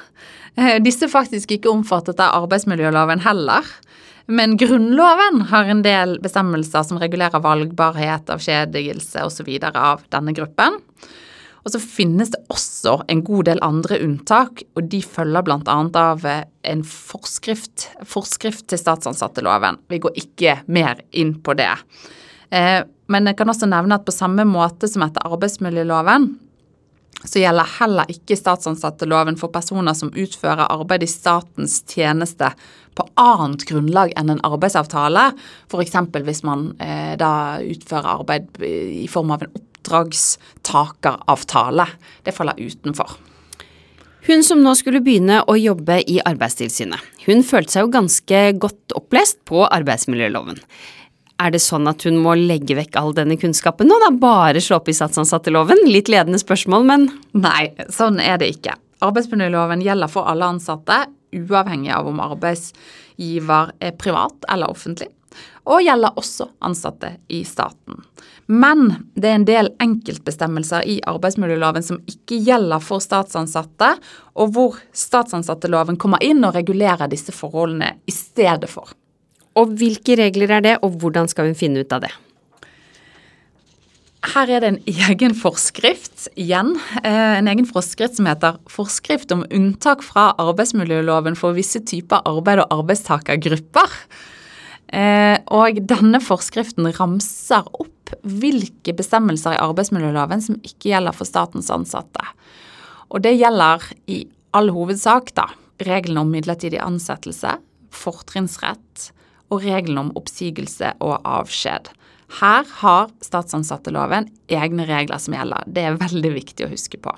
Eh, 0.57 0.81
disse 0.83 1.05
er 1.05 1.13
faktisk 1.13 1.51
ikke 1.55 1.71
omfattet 1.71 2.19
av 2.19 2.43
arbeidsmiljøloven 2.43 3.23
heller. 3.23 3.63
Men 4.27 4.57
Grunnloven 4.57 5.45
har 5.51 5.69
en 5.69 5.83
del 5.85 6.17
bestemmelser 6.19 6.83
som 6.83 6.99
regulerer 6.99 7.39
valgbarhet, 7.39 8.27
avskjedigelse 8.33 9.23
osv. 9.23 9.51
av 9.71 10.01
denne 10.11 10.33
gruppen. 10.33 10.81
Og 11.65 11.73
så 11.73 11.81
finnes 11.81 12.29
det 12.29 12.43
også 12.53 12.99
en 13.09 13.23
god 13.25 13.47
del 13.47 13.61
andre 13.65 13.97
unntak, 14.05 14.61
og 14.77 14.85
de 14.91 14.99
følger 15.01 15.45
bl.a. 15.47 15.77
av 15.97 16.25
eh, 16.29 16.43
en 16.69 16.83
forskrift, 16.85 17.87
forskrift 18.05 18.67
til 18.69 18.81
statsansatteloven. 18.81 19.81
Vi 19.89 19.99
går 20.03 20.21
ikke 20.21 20.59
mer 20.69 21.01
inn 21.09 21.33
på 21.41 21.57
det. 21.57 21.71
Eh, 22.53 22.83
men 23.09 23.29
jeg 23.31 23.39
kan 23.39 23.49
også 23.49 23.69
nevne 23.69 23.97
at 23.97 24.05
på 24.05 24.13
samme 24.13 24.45
måte 24.45 24.89
som 24.89 25.07
etter 25.07 25.25
arbeidsmiljøloven, 25.25 26.35
så 27.25 27.41
gjelder 27.41 27.77
heller 27.79 28.09
ikke 28.13 28.37
statsansatteloven 28.37 29.37
for 29.39 29.49
personer 29.49 29.95
som 29.97 30.13
utfører 30.13 30.67
arbeid 30.69 31.07
i 31.07 31.09
statens 31.09 31.79
tjeneste 31.89 32.51
på 32.95 33.07
annet 33.17 33.65
grunnlag 33.65 34.13
enn 34.19 34.35
en 34.35 34.43
arbeidsavtale, 34.45 35.31
f.eks. 35.71 35.95
hvis 36.29 36.43
man 36.45 36.75
eh, 36.77 37.15
da 37.17 37.57
utfører 37.65 38.19
arbeid 38.19 38.61
i 38.61 39.07
form 39.09 39.33
av 39.33 39.47
en 39.47 39.63
oppdragstakeravtale. 39.85 41.87
Det 42.23 42.31
faller 42.31 42.53
utenfor. 42.57 43.09
Hun 44.25 44.43
som 44.43 44.63
nå 44.63 44.73
skulle 44.75 45.03
begynne 45.05 45.43
å 45.45 45.55
jobbe 45.57 45.99
i 46.09 46.17
Arbeidstilsynet, 46.25 46.99
hun 47.27 47.43
følte 47.45 47.75
seg 47.75 47.85
jo 47.85 47.93
ganske 47.93 48.39
godt 48.57 48.95
opplest 48.97 49.43
på 49.45 49.67
arbeidsmiljøloven. 49.69 50.57
Er 51.35 51.51
det 51.51 51.59
sånn 51.61 51.87
at 51.91 52.05
hun 52.07 52.17
må 52.23 52.33
legge 52.39 52.77
vekk 52.77 52.95
all 52.97 53.13
denne 53.13 53.35
kunnskapen 53.37 53.89
nå, 53.91 53.99
da 54.01 54.09
bare 54.09 54.63
slå 54.63 54.79
opp 54.79 54.89
i 54.89 54.97
statsansatteloven? 54.97 55.83
Litt 55.91 56.09
ledende 56.09 56.39
spørsmål, 56.41 56.87
men 56.87 57.09
Nei, 57.37 57.75
sånn 57.93 58.17
er 58.23 58.39
det 58.41 58.49
ikke. 58.55 58.73
Arbeidsmiljøloven 59.05 59.83
gjelder 59.85 60.09
for 60.09 60.31
alle 60.31 60.47
ansatte, 60.55 61.03
uavhengig 61.35 61.91
av 61.93 62.07
om 62.09 62.23
arbeidsgiver 62.23 63.75
er 63.83 63.97
privat 63.99 64.47
eller 64.49 64.71
offentlig, 64.71 65.11
og 65.65 65.81
gjelder 65.81 66.17
også 66.19 66.49
ansatte 66.65 67.15
i 67.33 67.41
staten. 67.47 68.03
Men 68.45 69.07
det 69.17 69.29
er 69.29 69.39
en 69.39 69.47
del 69.47 69.71
enkeltbestemmelser 69.81 70.85
i 70.85 70.99
arbeidsmiljøloven 71.09 71.85
som 71.85 72.01
ikke 72.09 72.37
gjelder 72.45 72.83
for 72.83 73.01
statsansatte, 73.01 73.95
og 74.37 74.53
hvor 74.53 74.77
statsansatteloven 74.93 75.97
kommer 76.01 76.21
inn 76.25 76.45
og 76.45 76.53
regulerer 76.57 77.09
disse 77.09 77.33
forholdene 77.33 77.95
i 78.05 78.13
stedet 78.13 78.69
for. 78.69 78.93
Og 79.55 79.73
hvilke 79.79 80.19
regler 80.19 80.57
er 80.57 80.61
det, 80.65 80.77
og 80.85 80.99
hvordan 81.01 81.31
skal 81.31 81.49
vi 81.49 81.57
finne 81.57 81.81
ut 81.81 81.95
av 81.95 82.05
det? 82.05 82.13
Her 84.33 84.49
er 84.49 84.63
det 84.63 84.69
en 84.71 84.79
egen 85.09 85.35
forskrift 85.37 86.27
igjen. 86.33 86.73
Eh, 87.03 87.33
en 87.39 87.49
egen 87.49 87.67
forskrift 87.69 88.17
som 88.17 88.25
heter 88.25 88.57
'Forskrift 88.65 89.31
om 89.31 89.45
unntak 89.51 90.01
fra 90.01 90.33
arbeidsmiljøloven 90.37 91.37
for 91.37 91.53
visse 91.53 91.79
typer 91.79 92.21
arbeid- 92.25 92.65
og 92.65 92.71
arbeidstakergrupper'. 92.71 93.91
Eh, 94.93 95.37
og 95.53 95.81
denne 95.89 96.21
forskriften 96.21 96.87
ramser 96.97 97.65
opp 97.73 98.13
hvilke 98.21 98.93
bestemmelser 98.95 99.55
i 99.55 99.61
arbeidsmiljøloven 99.63 100.43
som 100.45 100.59
ikke 100.61 100.91
gjelder 100.91 101.15
for 101.15 101.29
statens 101.29 101.71
ansatte. 101.73 102.21
Og 103.09 103.23
det 103.25 103.35
gjelder 103.37 103.83
i 104.11 104.23
all 104.55 104.71
hovedsak 104.73 105.33
da 105.37 105.49
reglene 105.83 106.23
om 106.23 106.31
midlertidig 106.31 106.79
ansettelse, 106.79 107.57
fortrinnsrett 107.95 109.09
og 109.53 109.65
reglene 109.65 110.07
om 110.07 110.13
oppsigelse 110.17 110.93
og 111.03 111.17
avskjed. 111.25 111.89
Her 112.39 112.65
har 112.81 113.11
statsansatteloven 113.23 114.29
egne 114.51 114.87
regler 114.89 115.21
som 115.21 115.35
gjelder. 115.37 115.67
Det 115.67 115.83
er 115.85 115.99
veldig 116.01 116.31
viktig 116.39 116.65
å 116.65 116.71
huske 116.71 116.99
på. 117.01 117.13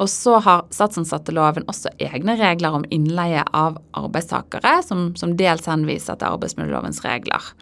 Og 0.00 0.08
så 0.10 0.38
har 0.42 0.64
statsansatteloven 0.74 1.68
også 1.70 1.92
egne 2.02 2.34
regler 2.40 2.74
om 2.74 2.86
innleie 2.94 3.44
av 3.54 3.78
arbeidstakere, 3.94 4.80
som, 4.86 5.12
som 5.18 5.36
dels 5.38 5.68
henviser 5.70 6.18
til 6.18 6.34
arbeidsmiljølovens 6.34 7.02
regler. 7.04 7.52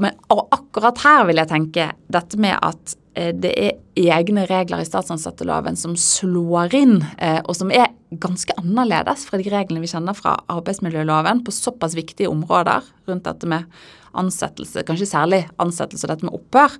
Men, 0.00 0.14
og 0.32 0.46
akkurat 0.54 1.00
her 1.02 1.24
vil 1.28 1.40
jeg 1.42 1.50
tenke 1.50 1.88
dette 2.12 2.38
med 2.40 2.54
at 2.62 2.94
eh, 3.18 3.32
det 3.34 3.50
er 3.58 4.14
egne 4.14 4.46
regler 4.48 4.84
i 4.84 4.86
statsansatteloven 4.86 5.76
som 5.78 5.96
slår 5.98 6.76
inn, 6.78 6.96
eh, 7.18 7.40
og 7.42 7.58
som 7.58 7.72
er 7.74 7.90
ganske 8.22 8.54
annerledes 8.60 9.26
fra 9.28 9.40
de 9.40 9.50
reglene 9.50 9.82
vi 9.82 9.90
kjenner 9.90 10.16
fra 10.16 10.36
arbeidsmiljøloven 10.54 11.42
på 11.44 11.54
såpass 11.54 11.98
viktige 11.98 12.30
områder 12.30 12.86
rundt 13.10 13.26
dette 13.26 13.50
med 13.50 13.66
ansettelse, 14.14 14.84
kanskje 14.86 15.10
særlig 15.10 15.42
ansettelse 15.58 16.06
og 16.06 16.14
dette 16.14 16.28
med 16.28 16.38
opphør. 16.38 16.78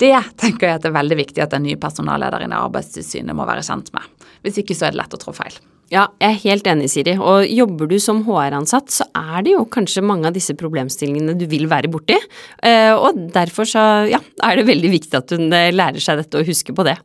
Det 0.00 0.14
tenker 0.40 0.66
jeg 0.66 0.78
at 0.78 0.82
det 0.82 0.90
er 0.90 0.96
veldig 0.96 1.18
viktig 1.20 1.42
at 1.44 1.54
den 1.54 1.66
nye 1.68 1.78
personallederen 1.80 2.52
i 2.52 2.58
Arbeidstilsynet 2.58 3.36
må 3.36 3.46
være 3.46 3.62
kjent 3.66 3.92
med. 3.94 4.26
Hvis 4.42 4.58
ikke 4.60 4.76
så 4.76 4.88
er 4.88 4.94
det 4.94 5.00
lett 5.02 5.14
å 5.14 5.20
trå 5.22 5.34
feil. 5.36 5.56
Ja, 5.92 6.08
jeg 6.18 6.32
er 6.32 6.40
helt 6.46 6.68
enig, 6.68 6.88
Siri. 6.90 7.14
Og 7.20 7.44
jobber 7.46 7.88
du 7.90 7.98
som 8.02 8.22
HR-ansatt, 8.26 8.90
så 8.90 9.06
er 9.14 9.44
det 9.44 9.52
jo 9.52 9.64
kanskje 9.70 10.02
mange 10.06 10.26
av 10.30 10.34
disse 10.34 10.56
problemstillingene 10.58 11.36
du 11.38 11.44
vil 11.50 11.68
være 11.70 11.90
borti. 11.92 12.16
Eh, 12.64 12.90
og 12.96 13.20
derfor 13.34 13.68
så, 13.68 13.84
ja, 14.10 14.20
er 14.42 14.58
det 14.58 14.66
veldig 14.70 14.90
viktig 14.96 15.20
at 15.20 15.36
hun 15.36 15.52
eh, 15.54 15.70
lærer 15.74 16.02
seg 16.02 16.22
dette 16.22 16.40
og 16.40 16.48
husker 16.48 16.76
på 16.76 16.86
det. 16.88 16.96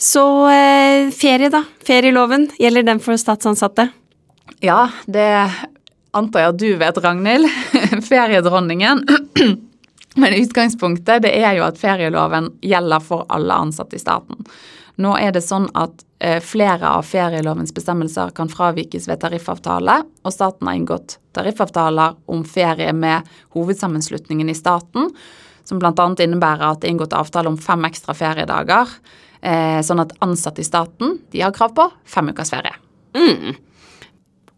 Så 0.00 0.24
eh, 0.48 1.12
ferie, 1.14 1.52
da. 1.52 1.62
Ferieloven, 1.86 2.48
gjelder 2.58 2.88
den 2.88 3.04
for 3.04 3.20
statsansatte? 3.20 3.90
Ja, 4.64 4.86
det 5.06 5.28
antar 6.16 6.46
jeg 6.46 6.54
at 6.54 6.60
du 6.60 6.70
vet, 6.80 7.02
Ragnhild. 7.04 7.52
Feriedronningen. 8.10 9.04
Men 10.18 10.34
utgangspunktet 10.34 11.22
det 11.22 11.32
er 11.38 11.54
jo 11.58 11.64
at 11.68 11.78
ferieloven 11.78 12.50
gjelder 12.66 13.02
for 13.04 13.26
alle 13.30 13.54
ansatte 13.66 13.96
i 13.96 14.02
staten. 14.02 14.44
Nå 15.00 15.14
er 15.16 15.32
det 15.32 15.42
sånn 15.44 15.68
at 15.78 16.02
eh, 16.18 16.40
flere 16.44 16.88
av 16.98 17.06
ferielovens 17.08 17.72
bestemmelser 17.72 18.34
kan 18.36 18.50
fravikes 18.52 19.06
ved 19.08 19.22
tariffavtale, 19.22 20.00
og 20.26 20.34
staten 20.34 20.68
har 20.68 20.76
inngått 20.76 21.16
tariffavtaler 21.36 22.18
om 22.28 22.42
ferie 22.44 22.92
med 22.92 23.28
hovedsammenslutningen 23.56 24.50
i 24.50 24.58
staten, 24.58 25.08
som 25.64 25.80
bl.a. 25.80 25.94
innebærer 25.94 26.66
at 26.66 26.82
det 26.82 26.90
er 26.90 26.96
inngått 26.96 27.16
avtale 27.16 27.52
om 27.52 27.58
fem 27.60 27.86
ekstra 27.88 28.16
feriedager, 28.18 28.92
eh, 29.40 29.80
sånn 29.86 30.02
at 30.04 30.12
ansatte 30.26 30.60
i 30.60 30.68
staten 30.68 31.20
de 31.32 31.44
har 31.46 31.54
krav 31.56 31.72
på 31.78 31.88
fem 32.04 32.34
ukers 32.34 32.52
ferie. 32.52 32.74
Mm. 33.16 33.56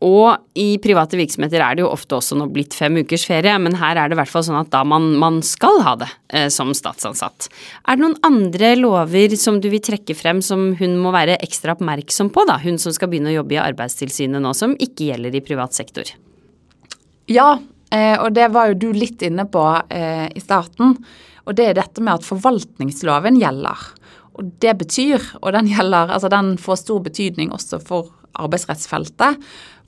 Og 0.02 0.58
i 0.58 0.80
private 0.82 1.14
virksomheter 1.18 1.62
er 1.62 1.76
det 1.78 1.84
jo 1.84 1.90
ofte 1.92 2.16
også 2.16 2.34
nå 2.38 2.48
blitt 2.50 2.74
fem 2.74 2.96
ukers 3.04 3.22
ferie, 3.28 3.54
men 3.62 3.76
her 3.78 4.00
er 4.00 4.10
det 4.10 4.16
i 4.16 4.18
hvert 4.18 4.32
fall 4.32 4.42
sånn 4.42 4.58
at 4.58 4.72
da 4.72 4.80
man, 4.88 5.12
man 5.20 5.38
skal 5.46 5.78
ha 5.86 5.94
det 6.00 6.08
eh, 6.34 6.48
som 6.50 6.72
statsansatt. 6.74 7.46
Er 7.86 7.98
det 7.98 8.02
noen 8.02 8.18
andre 8.26 8.72
lover 8.80 9.36
som 9.38 9.60
du 9.62 9.68
vil 9.70 9.84
trekke 9.84 10.16
frem 10.18 10.42
som 10.42 10.72
hun 10.80 10.96
må 11.02 11.12
være 11.14 11.38
ekstra 11.46 11.76
oppmerksom 11.76 12.32
på, 12.34 12.46
da, 12.50 12.58
hun 12.64 12.80
som 12.82 12.94
skal 12.94 13.12
begynne 13.12 13.30
å 13.30 13.36
jobbe 13.38 13.54
i 13.54 13.62
Arbeidstilsynet 13.62 14.42
nå, 14.42 14.54
som 14.58 14.74
ikke 14.74 15.12
gjelder 15.12 15.38
i 15.38 15.44
privat 15.44 15.78
sektor? 15.78 16.10
Ja, 17.30 17.52
eh, 17.94 18.16
og 18.18 18.32
det 18.34 18.48
var 18.56 18.72
jo 18.72 18.80
du 18.82 18.88
litt 18.96 19.22
inne 19.22 19.46
på 19.46 19.62
eh, 19.86 20.26
i 20.34 20.42
starten. 20.42 20.96
Og 21.46 21.54
det 21.58 21.68
er 21.68 21.78
dette 21.78 22.02
med 22.02 22.18
at 22.18 22.26
forvaltningsloven 22.26 23.38
gjelder. 23.38 23.86
Og 24.34 24.50
det 24.64 24.74
betyr, 24.80 25.22
og 25.42 25.54
den 25.54 25.70
gjelder, 25.70 26.10
altså 26.10 26.30
den 26.32 26.56
får 26.58 26.82
stor 26.82 27.06
betydning 27.06 27.54
også 27.54 27.78
for 27.86 28.10
arbeidsrettsfeltet, 28.40 29.40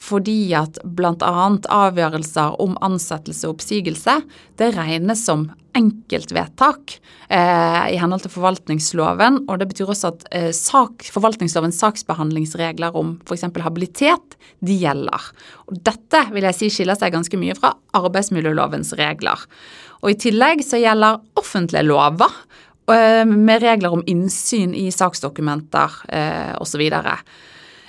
fordi 0.05 0.53
at 0.59 0.79
bl.a. 0.85 1.35
avgjørelser 1.73 2.57
om 2.63 2.79
ansettelse 2.85 3.49
og 3.49 3.57
oppsigelse 3.57 4.19
det 4.61 4.73
regnes 4.77 5.23
som 5.25 5.47
enkeltvedtak 5.75 6.97
eh, 7.29 7.95
i 7.95 7.99
henhold 7.99 8.25
til 8.25 8.33
forvaltningsloven. 8.35 9.41
og 9.49 9.59
Det 9.61 9.69
betyr 9.73 9.91
også 9.95 10.13
at 10.13 10.27
eh, 10.35 10.51
sak, 10.55 11.07
forvaltningslovens 11.15 11.81
saksbehandlingsregler 11.83 12.97
om 12.99 13.17
f.eks. 13.27 13.49
habilitet, 13.65 14.39
de 14.65 14.77
gjelder. 14.85 15.31
Og 15.69 15.81
Dette 15.87 16.27
vil 16.35 16.47
jeg 16.51 16.59
si 16.59 16.71
skiller 16.77 16.99
seg 16.99 17.15
ganske 17.15 17.41
mye 17.41 17.57
fra 17.59 17.75
arbeidsmiljølovens 17.97 18.95
regler. 19.01 19.49
Og 20.05 20.13
I 20.13 20.21
tillegg 20.21 20.63
så 20.67 20.79
gjelder 20.83 21.23
offentlige 21.41 21.87
lover 21.89 22.31
eh, 22.93 23.25
med 23.27 23.65
regler 23.65 23.97
om 23.97 24.05
innsyn 24.11 24.77
i 24.79 24.91
saksdokumenter 24.95 26.03
eh, 26.13 26.53
osv. 26.61 26.87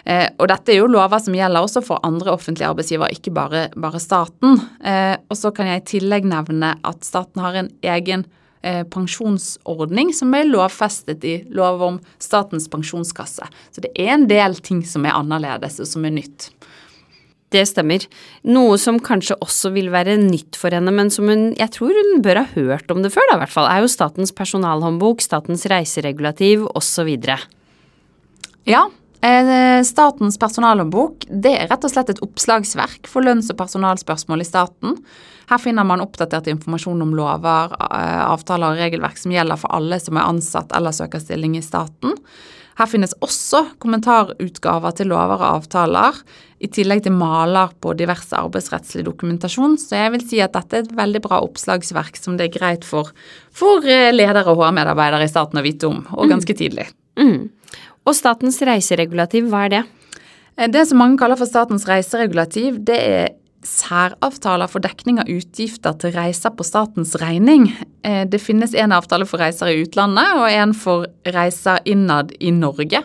Eh, 0.06 0.28
og 0.38 0.50
dette 0.52 0.74
er 0.74 0.84
jo 0.84 0.90
lover 0.92 1.22
som 1.22 1.36
gjelder 1.36 1.66
også 1.66 1.82
for 1.86 2.04
andre 2.06 2.34
offentlige 2.36 2.70
arbeidsgivere, 2.70 3.16
ikke 3.16 3.34
bare, 3.34 3.68
bare 3.74 4.02
staten. 4.02 4.60
Eh, 4.86 5.16
og 5.30 5.40
så 5.40 5.50
kan 5.56 5.70
jeg 5.72 5.82
i 5.82 5.88
tillegg 5.96 6.28
nevne 6.30 6.76
at 6.86 7.06
staten 7.08 7.42
har 7.42 7.58
en 7.58 7.72
egen 7.82 8.28
eh, 8.62 8.84
pensjonsordning 8.94 10.14
som 10.14 10.34
er 10.38 10.46
lovfestet 10.50 11.26
i 11.26 11.40
lov 11.50 11.82
om 11.86 12.00
Statens 12.22 12.70
pensjonskasse. 12.70 13.50
Så 13.74 13.86
det 13.86 13.96
er 13.98 14.14
en 14.14 14.28
del 14.30 14.60
ting 14.62 14.84
som 14.86 15.08
er 15.10 15.18
annerledes 15.18 15.82
og 15.82 15.90
som 15.90 16.06
er 16.06 16.14
nytt. 16.20 16.52
Det 17.54 17.62
stemmer. 17.70 18.04
Noe 18.50 18.76
som 18.82 18.98
kanskje 19.02 19.38
også 19.42 19.72
vil 19.74 19.92
være 19.94 20.18
nytt 20.20 20.58
for 20.60 20.74
henne, 20.76 20.92
men 20.94 21.12
som 21.14 21.30
hun 21.30 21.48
jeg 21.58 21.72
tror 21.74 21.94
hun 21.98 22.22
bør 22.26 22.42
ha 22.42 22.46
hørt 22.54 22.94
om 22.94 23.02
det 23.06 23.14
før, 23.14 23.26
da, 23.30 23.40
i 23.40 23.44
hvert 23.46 23.54
fall, 23.54 23.70
er 23.72 23.82
jo 23.82 23.90
Statens 23.90 24.34
personalhåndbok, 24.36 25.24
Statens 25.24 25.66
reiseregulativ 25.72 26.66
osv. 26.76 27.10
Ja, 28.66 28.84
statens 29.86 30.36
personalhåndbok 30.38 31.24
det 31.30 31.54
er 31.58 31.70
rett 31.72 31.86
og 31.88 31.92
slett 31.92 32.12
et 32.14 32.20
oppslagsverk 32.22 33.08
for 33.10 33.26
lønns- 33.26 33.50
og 33.50 33.58
personalspørsmål 33.58 34.44
i 34.44 34.48
staten. 34.48 35.00
Her 35.50 35.62
finner 35.62 35.86
man 35.86 36.02
oppdatert 36.02 36.48
informasjon 36.50 37.04
om 37.06 37.14
lover, 37.18 37.76
eh, 37.92 38.24
avtaler 38.26 38.74
og 38.74 38.82
regelverk 38.82 39.18
som 39.22 39.34
gjelder 39.34 39.60
for 39.62 39.74
alle 39.78 40.00
som 40.02 40.18
er 40.18 40.28
ansatt 40.30 40.74
eller 40.76 40.96
søker 40.96 41.22
stilling 41.22 41.56
i 41.58 41.66
staten. 41.66 42.18
Her 42.76 42.90
finnes 42.92 43.14
også 43.24 43.62
kommentarutgaver 43.80 44.96
til 44.98 45.08
lover 45.08 45.40
og 45.40 45.62
avtaler, 45.62 46.18
i 46.60 46.68
tillegg 46.68 47.04
til 47.06 47.14
maler 47.16 47.72
på 47.80 47.94
diverse 47.96 48.36
arbeidsrettslig 48.36 49.06
dokumentasjon. 49.06 49.78
Så 49.80 49.96
jeg 50.00 50.12
vil 50.12 50.24
si 50.28 50.42
at 50.44 50.56
dette 50.56 50.74
er 50.74 50.84
et 50.84 50.96
veldig 50.98 51.22
bra 51.24 51.40
oppslagsverk 51.46 52.18
som 52.18 52.38
det 52.40 52.50
er 52.50 52.58
greit 52.58 52.88
for, 52.88 53.12
for 53.54 53.86
eh, 53.86 54.12
ledere 54.12 54.50
og 54.52 54.60
HR-medarbeidere 54.60 55.28
i 55.28 55.32
staten 55.32 55.62
å 55.62 55.64
vite 55.64 55.88
om, 55.88 56.02
og 56.16 56.32
ganske 56.32 56.58
tidlig. 56.58 56.90
Mm. 57.20 57.52
Og 58.06 58.14
statens 58.18 58.62
reiseregulativ, 58.66 59.50
hva 59.50 59.66
er 59.66 59.74
det? 59.74 59.84
Eh, 60.58 60.70
det 60.72 60.86
som 60.90 61.02
mange 61.02 61.20
kaller 61.22 61.40
for 61.40 61.50
statens 61.50 61.88
reiseregulativ, 61.90 62.80
det 62.86 63.00
er 63.02 63.34
særavtaler 63.66 64.70
for 64.70 64.84
dekning 64.86 65.20
av 65.24 65.30
utgifter 65.32 65.96
til 65.98 66.14
reiser 66.14 66.54
på 66.54 66.66
statens 66.68 67.16
regning. 67.22 67.72
Eh, 68.06 68.24
det 68.30 68.42
finnes 68.44 68.76
en 68.78 68.94
avtale 68.96 69.26
for 69.30 69.42
reiser 69.42 69.72
i 69.72 69.82
utlandet 69.82 70.38
og 70.38 70.46
en 70.52 70.76
for 70.78 71.08
reiser 71.34 71.82
innad 71.90 72.36
i 72.40 72.54
Norge. 72.54 73.02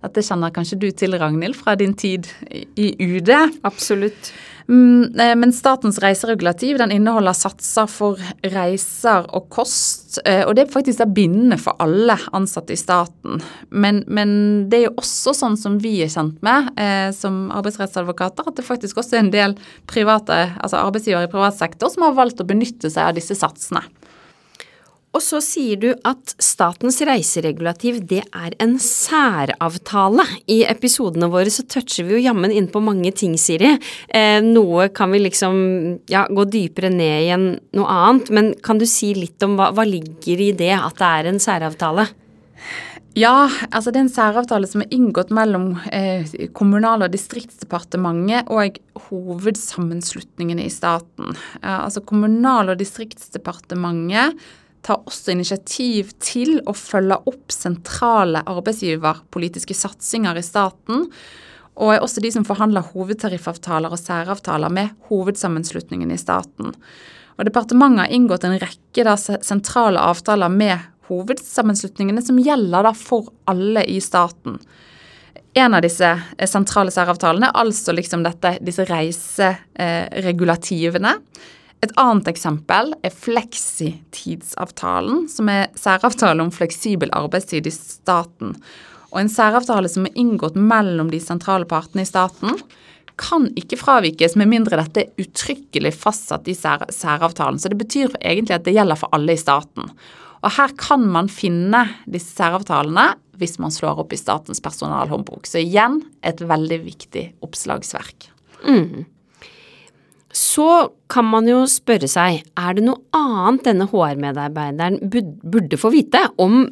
Dette 0.00 0.24
kjenner 0.24 0.52
kanskje 0.54 0.78
du 0.80 0.88
til, 0.96 1.16
Ragnhild, 1.20 1.58
fra 1.60 1.76
din 1.76 1.92
tid 1.98 2.28
i 2.50 2.94
UD. 2.96 3.34
Absolutt. 3.68 4.32
Mm, 4.70 5.18
eh, 5.18 5.34
men 5.36 5.52
statens 5.52 5.98
reiseregulativ 5.98 6.78
den 6.78 6.92
inneholder 6.94 7.34
satser 7.34 7.88
for 7.90 8.20
reiser 8.52 9.26
og 9.34 9.48
kost. 9.50 10.20
Eh, 10.24 10.44
og 10.46 10.54
det 10.54 10.64
er 10.64 10.72
faktisk 10.72 11.02
bindende 11.16 11.58
for 11.58 11.74
alle 11.82 12.14
ansatte 12.36 12.76
i 12.76 12.78
staten. 12.78 13.42
Men, 13.70 14.04
men, 14.06 14.30
det 14.70 14.78
er 14.78 14.86
jo 14.86 14.94
også 15.02 15.34
sånn 15.34 15.58
som 15.58 15.80
vi 15.82 15.96
er 16.04 16.12
kjent 16.12 16.38
med 16.46 16.70
eh, 16.78 17.10
som 17.16 17.48
arbeidsrettsadvokater, 17.56 18.46
at 18.46 18.60
det 18.60 18.66
faktisk 18.66 19.02
også 19.02 19.18
er 19.18 19.24
en 19.24 19.34
del 19.34 19.56
private, 19.90 20.38
altså 20.60 20.84
arbeidsgivere 20.84 21.26
i 21.26 21.32
privat 21.32 21.58
sektor 21.58 21.90
som 21.90 22.06
har 22.06 22.14
valgt 22.18 22.42
å 22.42 22.46
benytte 22.46 22.92
seg 22.92 23.10
av 23.10 23.18
disse 23.18 23.34
satsene. 23.38 23.82
Og 25.10 25.22
så 25.24 25.40
sier 25.42 25.78
du 25.80 25.88
at 26.06 26.34
statens 26.38 27.00
reiseregulativ 27.02 27.98
det 28.06 28.20
er 28.30 28.54
en 28.62 28.76
særavtale. 28.78 30.22
I 30.46 30.60
episodene 30.70 31.26
våre 31.32 31.50
så 31.50 31.64
toucher 31.66 32.06
vi 32.06 32.14
jo 32.14 32.22
jammen 32.28 32.54
inn 32.54 32.68
på 32.70 32.82
mange 32.84 33.10
ting, 33.18 33.34
Siri. 33.40 33.72
Eh, 34.06 34.38
noe 34.46 34.86
kan 34.94 35.10
vi 35.10 35.24
liksom 35.24 35.56
ja, 36.10 36.28
gå 36.30 36.44
dypere 36.46 36.92
ned 36.94 37.24
i 37.24 37.32
enn 37.34 37.48
noe 37.74 37.90
annet, 37.90 38.30
men 38.30 38.52
kan 38.62 38.78
du 38.78 38.86
si 38.86 39.10
litt 39.18 39.42
om 39.42 39.58
hva, 39.58 39.72
hva 39.74 39.86
ligger 39.88 40.44
i 40.46 40.52
det 40.54 40.76
at 40.78 41.02
det 41.02 41.10
er 41.10 41.30
en 41.32 41.42
særavtale? 41.42 42.06
Ja, 43.18 43.50
altså 43.74 43.90
det 43.90 43.98
er 43.98 44.06
en 44.06 44.14
særavtale 44.14 44.70
som 44.70 44.84
er 44.84 44.94
inngått 44.94 45.32
mellom 45.34 45.72
eh, 45.90 46.22
Kommunal- 46.54 47.02
og 47.02 47.10
distriktsdepartementet 47.10 48.46
og 48.54 48.78
hovedsammenslutningene 49.08 50.68
i 50.68 50.70
staten. 50.70 51.34
Eh, 51.58 51.78
altså 51.80 52.06
Kommunal- 52.06 52.70
og 52.70 52.78
distriktsdepartementet 52.78 54.38
tar 54.86 55.02
også 55.08 55.34
initiativ 55.34 56.12
til 56.22 56.60
å 56.68 56.74
følge 56.76 57.20
opp 57.30 57.54
sentrale 57.54 58.42
arbeidsgiverpolitiske 58.48 59.76
satsinger 59.76 60.40
i 60.40 60.44
staten, 60.44 61.06
og 61.80 61.94
er 61.94 62.04
også 62.04 62.22
de 62.24 62.32
som 62.34 62.44
forhandler 62.44 62.90
hovedtariffavtaler 62.92 63.92
og 63.92 64.00
særavtaler 64.00 64.72
med 64.72 64.92
hovedsammenslutningen 65.08 66.12
i 66.12 66.20
staten. 66.20 66.74
Og 67.38 67.46
Departementet 67.48 68.04
har 68.04 68.12
inngått 68.12 68.44
en 68.44 68.58
rekke 68.60 69.04
da, 69.06 69.14
sentrale 69.16 70.02
avtaler 70.02 70.50
med 70.52 70.76
hovedsammenslutningene 71.10 72.22
som 72.24 72.38
gjelder 72.42 72.82
da, 72.86 72.92
for 72.96 73.28
alle 73.50 73.82
i 73.88 74.00
staten. 74.04 74.58
En 75.58 75.74
av 75.74 75.82
disse 75.82 76.06
eh, 76.06 76.48
sentrale 76.48 76.90
særavtalene 76.94 77.46
er 77.48 77.58
altså 77.58 77.92
liksom 77.96 78.22
dette, 78.26 78.58
disse 78.62 78.84
reiseregulativene. 78.86 81.12
Eh, 81.16 81.20
et 81.80 81.92
annet 82.00 82.28
eksempel 82.28 82.90
er 83.00 83.12
fleksitidsavtalen, 83.14 85.28
som 85.32 85.48
er 85.48 85.70
særavtale 85.80 86.42
om 86.44 86.50
fleksibel 86.52 87.08
arbeidstid 87.16 87.66
i 87.66 87.72
staten. 87.72 88.54
Og 89.10 89.20
en 89.22 89.32
særavtale 89.32 89.88
som 89.90 90.04
er 90.06 90.18
inngått 90.20 90.56
mellom 90.60 91.10
de 91.12 91.20
sentrale 91.24 91.66
partene 91.68 92.02
i 92.04 92.08
staten, 92.08 92.50
kan 93.20 93.52
ikke 93.58 93.78
fravikes 93.80 94.36
med 94.40 94.48
mindre 94.48 94.78
dette 94.80 95.00
er 95.02 95.12
uttrykkelig 95.20 95.92
fastsatt 95.96 96.48
i 96.48 96.54
sær 96.56 96.86
særavtalen. 96.94 97.58
Så 97.60 97.68
det 97.72 97.80
betyr 97.80 98.08
egentlig 98.20 98.54
at 98.56 98.64
det 98.68 98.76
gjelder 98.76 99.00
for 99.00 99.08
alle 99.16 99.32
i 99.36 99.40
staten. 99.40 99.84
Og 100.40 100.50
her 100.56 100.70
kan 100.80 101.02
man 101.04 101.28
finne 101.32 101.82
disse 102.08 102.32
særavtalene 102.36 103.06
hvis 103.40 103.58
man 103.60 103.72
slår 103.72 104.00
opp 104.02 104.12
i 104.12 104.20
Statens 104.20 104.60
personalhåndbok. 104.64 105.48
Så 105.48 105.58
igjen 105.62 106.02
et 106.24 106.40
veldig 106.44 106.78
viktig 106.84 107.24
oppslagsverk. 107.44 108.28
Mm 108.64 109.04
så 110.30 110.92
kan 111.10 111.26
man 111.26 111.48
jo 111.50 111.64
spørre 111.66 112.06
seg, 112.06 112.44
er 112.54 112.76
det 112.76 112.84
noe 112.86 113.00
annet 113.16 113.64
denne 113.66 113.88
HR-medarbeideren 113.90 115.00
burde 115.10 115.78
få 115.80 115.90
vite 115.90 116.22
om 116.38 116.68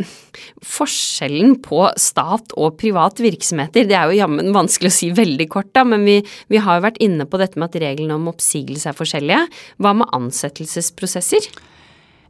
forskjellen 0.62 1.56
på 1.64 1.88
stat 1.98 2.54
og 2.54 2.76
privat 2.78 3.18
virksomheter? 3.22 3.88
Det 3.90 3.98
er 3.98 4.06
jo 4.06 4.20
jammen 4.20 4.54
vanskelig 4.54 4.92
å 4.92 4.98
si 5.00 5.10
veldig 5.14 5.48
kort, 5.50 5.72
da, 5.74 5.82
men 5.88 6.06
vi, 6.06 6.20
vi 6.52 6.62
har 6.62 6.78
jo 6.78 6.86
vært 6.86 7.02
inne 7.02 7.26
på 7.26 7.42
dette 7.42 7.58
med 7.58 7.72
at 7.72 7.82
reglene 7.82 8.14
om 8.14 8.30
oppsigelse 8.30 8.92
er 8.92 8.98
forskjellige. 8.98 9.44
Hva 9.82 9.96
med 9.98 10.14
ansettelsesprosesser? 10.20 11.50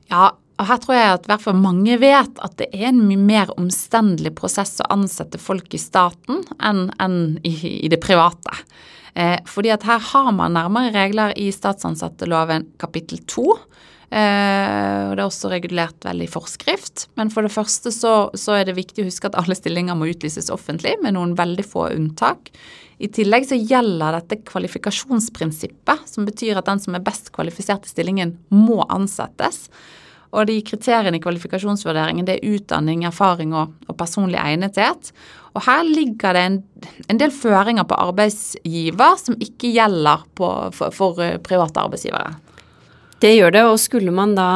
Ja, 0.08 0.30
og 0.58 0.66
her 0.66 0.80
tror 0.82 0.96
jeg 0.96 1.10
at 1.12 1.28
hvert 1.28 1.44
fall 1.44 1.60
mange 1.60 2.00
vet 2.00 2.40
at 2.42 2.56
det 2.58 2.72
er 2.72 2.88
en 2.88 3.04
mye 3.04 3.20
mer 3.20 3.52
omstendelig 3.60 4.32
prosess 4.40 4.78
å 4.80 4.88
ansette 4.96 5.38
folk 5.38 5.76
i 5.76 5.82
staten 5.82 6.40
enn, 6.56 6.88
enn 6.96 7.36
i, 7.44 7.52
i 7.84 7.92
det 7.92 8.00
private. 8.02 8.62
Eh, 9.14 9.38
fordi 9.48 9.72
at 9.74 9.86
her 9.88 10.02
har 10.12 10.32
man 10.36 10.56
nærmere 10.56 10.92
regler 10.94 11.36
i 11.38 11.50
statsansatteloven 11.54 12.66
kapittel 12.80 13.22
to. 13.30 13.54
Eh, 14.08 15.12
det 15.12 15.20
er 15.20 15.26
også 15.26 15.50
regulert 15.52 16.04
vel 16.06 16.24
i 16.24 16.30
forskrift. 16.30 17.08
Men 17.20 17.32
for 17.32 17.44
det 17.44 17.52
første 17.52 17.92
så, 17.92 18.14
så, 18.34 18.56
er 18.56 18.68
det 18.68 18.78
viktig 18.78 19.04
å 19.04 19.08
huske 19.08 19.28
at 19.28 19.36
alle 19.40 19.56
stillinger 19.58 19.98
må 19.98 20.08
utlyses 20.12 20.52
offentlig, 20.54 20.96
med 21.04 21.16
noen 21.18 21.36
veldig 21.38 21.66
få 21.66 21.90
unntak. 21.92 22.52
I 22.98 23.10
tillegg 23.14 23.46
så 23.46 23.58
gjelder 23.58 24.16
dette 24.16 24.40
kvalifikasjonsprinsippet, 24.48 26.08
som 26.08 26.26
betyr 26.26 26.58
at 26.58 26.66
den 26.66 26.80
som 26.82 26.96
er 26.98 27.04
best 27.04 27.30
kvalifisert 27.36 27.86
i 27.86 27.92
stillingen, 27.92 28.34
må 28.50 28.80
ansettes. 28.90 29.66
Og 30.36 30.48
de 30.50 30.58
kriteriene 30.66 31.16
i 31.16 31.22
kvalifikasjonsvurderingen 31.24 32.26
det 32.28 32.36
er 32.36 32.56
utdanning, 32.56 33.06
erfaring 33.08 33.54
og, 33.56 33.72
og 33.88 33.96
personlig 33.96 34.36
egnethet. 34.42 35.12
Og 35.56 35.64
her 35.64 35.86
ligger 35.86 36.36
det 36.36 36.42
en, 36.44 36.58
en, 37.08 37.20
del 37.20 37.32
føringer 37.34 37.86
på 37.88 37.96
arbeidsgiver 37.98 39.16
som 39.20 39.38
ikke 39.40 39.72
gjelder 39.74 40.26
på, 40.38 40.50
for, 40.76 40.94
for 40.94 41.24
eh, 41.24 41.38
private 41.42 41.80
arbeidsgivere. 41.80 42.36
Det 43.18 43.34
gjør 43.34 43.54
det, 43.56 43.64
og 43.66 43.80
skulle 43.82 44.12
man 44.14 44.36
da 44.36 44.48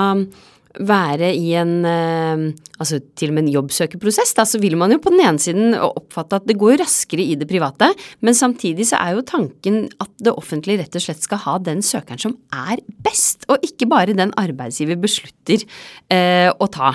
være 0.81 1.33
i 1.37 1.53
en 1.61 1.73
eh, 1.89 2.45
altså 2.83 2.99
til 3.19 3.31
og 3.31 3.37
med 3.37 3.47
en 3.47 3.53
jobbsøkerprosess, 3.57 4.35
da, 4.37 4.47
så 4.49 4.61
vil 4.63 4.77
man 4.81 4.95
jo 4.95 5.01
på 5.03 5.13
den 5.13 5.23
ene 5.25 5.43
siden 5.43 5.77
oppfatte 5.77 6.41
at 6.41 6.49
det 6.49 6.59
går 6.61 6.81
raskere 6.83 7.25
i 7.25 7.37
det 7.39 7.49
private, 7.51 7.91
men 8.25 8.37
samtidig 8.37 8.89
så 8.91 9.01
er 9.01 9.17
jo 9.17 9.27
tanken 9.29 9.85
at 10.03 10.13
det 10.23 10.35
offentlige 10.35 10.83
rett 10.83 10.99
og 10.99 11.05
slett 11.05 11.25
skal 11.25 11.43
ha 11.45 11.59
den 11.63 11.83
søkeren 11.87 12.23
som 12.23 12.37
er 12.57 12.83
best, 13.05 13.47
og 13.53 13.63
ikke 13.67 13.89
bare 13.91 14.17
den 14.19 14.35
arbeidsgiver 14.41 15.01
beslutter 15.01 15.65
eh, 16.13 16.51
å 16.51 16.71
ta. 16.73 16.95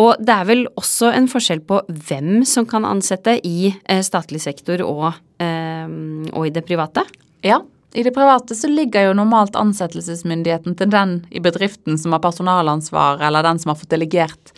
Og 0.00 0.22
det 0.22 0.32
er 0.32 0.46
vel 0.48 0.64
også 0.80 1.10
en 1.12 1.28
forskjell 1.28 1.62
på 1.66 1.82
hvem 2.08 2.40
som 2.48 2.66
kan 2.68 2.86
ansette 2.88 3.36
i 3.46 3.72
eh, 3.72 4.04
statlig 4.06 4.40
sektor 4.42 4.82
og, 4.86 5.10
eh, 5.42 5.90
og 6.32 6.48
i 6.48 6.54
det 6.54 6.64
private? 6.68 7.04
Ja, 7.44 7.60
i 7.92 8.02
det 8.06 8.12
private 8.14 8.54
så 8.54 8.68
ligger 8.70 9.08
jo 9.08 9.16
normalt 9.18 9.56
ansettelsesmyndigheten 9.58 10.76
til 10.78 10.90
den 10.92 11.16
i 11.30 11.42
bedriften 11.42 11.98
som 11.98 12.14
har 12.14 12.22
personalansvar, 12.22 13.18
eller 13.26 13.42
den 13.42 13.58
som 13.58 13.72
har 13.72 13.80
fått 13.80 13.90
delegert 13.90 14.52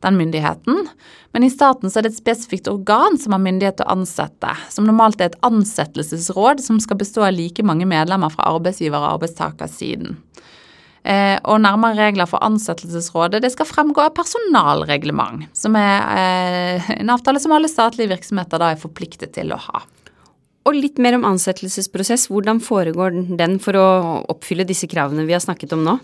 den 0.00 0.16
myndigheten. 0.16 0.88
Men 1.32 1.44
i 1.44 1.50
staten 1.52 1.90
så 1.90 2.00
er 2.00 2.06
det 2.06 2.14
et 2.14 2.22
spesifikt 2.22 2.70
organ 2.72 3.18
som 3.20 3.36
har 3.36 3.42
myndighet 3.44 3.78
til 3.78 3.86
å 3.86 3.98
ansette, 3.98 4.54
som 4.72 4.88
normalt 4.88 5.20
er 5.20 5.30
et 5.30 5.38
ansettelsesråd 5.46 6.64
som 6.64 6.80
skal 6.80 6.98
bestå 7.02 7.26
av 7.26 7.36
like 7.36 7.64
mange 7.66 7.84
medlemmer 7.88 8.32
fra 8.32 8.48
arbeidsgiver- 8.54 9.04
og 9.04 9.18
arbeidstakersiden. 9.18 10.16
Eh, 11.00 11.36
og 11.48 11.62
nærmere 11.64 11.96
regler 11.96 12.28
for 12.28 12.44
ansettelsesrådet 12.44 13.40
det 13.40 13.52
skal 13.54 13.68
fremgå 13.68 14.02
av 14.04 14.12
personalreglement, 14.16 15.46
som 15.56 15.76
er 15.80 16.02
eh, 16.16 16.90
en 16.98 17.12
avtale 17.12 17.40
som 17.40 17.54
alle 17.56 17.70
statlige 17.72 18.12
virksomheter 18.12 18.60
da 18.60 18.74
er 18.74 18.82
forpliktet 18.82 19.32
til 19.36 19.52
å 19.52 19.60
ha. 19.68 19.84
Og 20.70 20.76
litt 20.78 21.00
mer 21.02 21.16
om 21.16 21.24
ansettelsesprosess. 21.26 22.28
Hvordan 22.30 22.60
foregår 22.62 23.16
den 23.34 23.56
for 23.58 23.74
å 23.74 23.86
oppfylle 24.30 24.62
disse 24.68 24.86
kravene 24.86 25.24
vi 25.26 25.34
har 25.34 25.42
snakket 25.42 25.74
om 25.74 25.82
nå? 25.82 25.96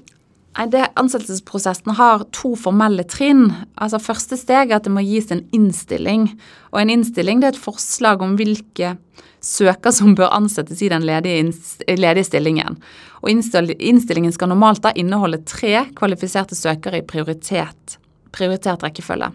Det, 0.73 0.81
ansettelsesprosessen 0.99 1.93
har 1.99 2.25
to 2.35 2.55
formelle 2.59 3.05
trinn. 3.07 3.45
Altså 3.79 4.01
Første 4.03 4.39
steg 4.41 4.73
er 4.73 4.81
at 4.81 4.89
det 4.89 4.95
må 4.95 5.05
gis 5.07 5.31
en 5.31 5.45
innstilling. 5.55 6.33
Og 6.73 6.81
En 6.83 6.91
innstilling 6.97 7.43
det 7.43 7.51
er 7.51 7.55
et 7.55 7.63
forslag 7.63 8.25
om 8.25 8.35
hvilke 8.41 8.97
søker 9.45 9.95
som 9.95 10.17
bør 10.19 10.35
ansettes 10.35 10.83
i 10.83 10.91
den 10.91 11.07
ledige, 11.07 11.53
ledige 11.87 12.27
stillingen. 12.27 12.81
Og 13.23 13.31
Innstillingen 13.31 14.35
skal 14.35 14.51
normalt 14.51 14.83
da 14.83 14.97
inneholde 14.99 15.45
tre 15.47 15.85
kvalifiserte 15.95 16.59
søkere 16.59 17.05
i 17.05 17.07
prioritert, 17.07 18.01
prioritert 18.35 18.83
rekkefølge. 18.83 19.31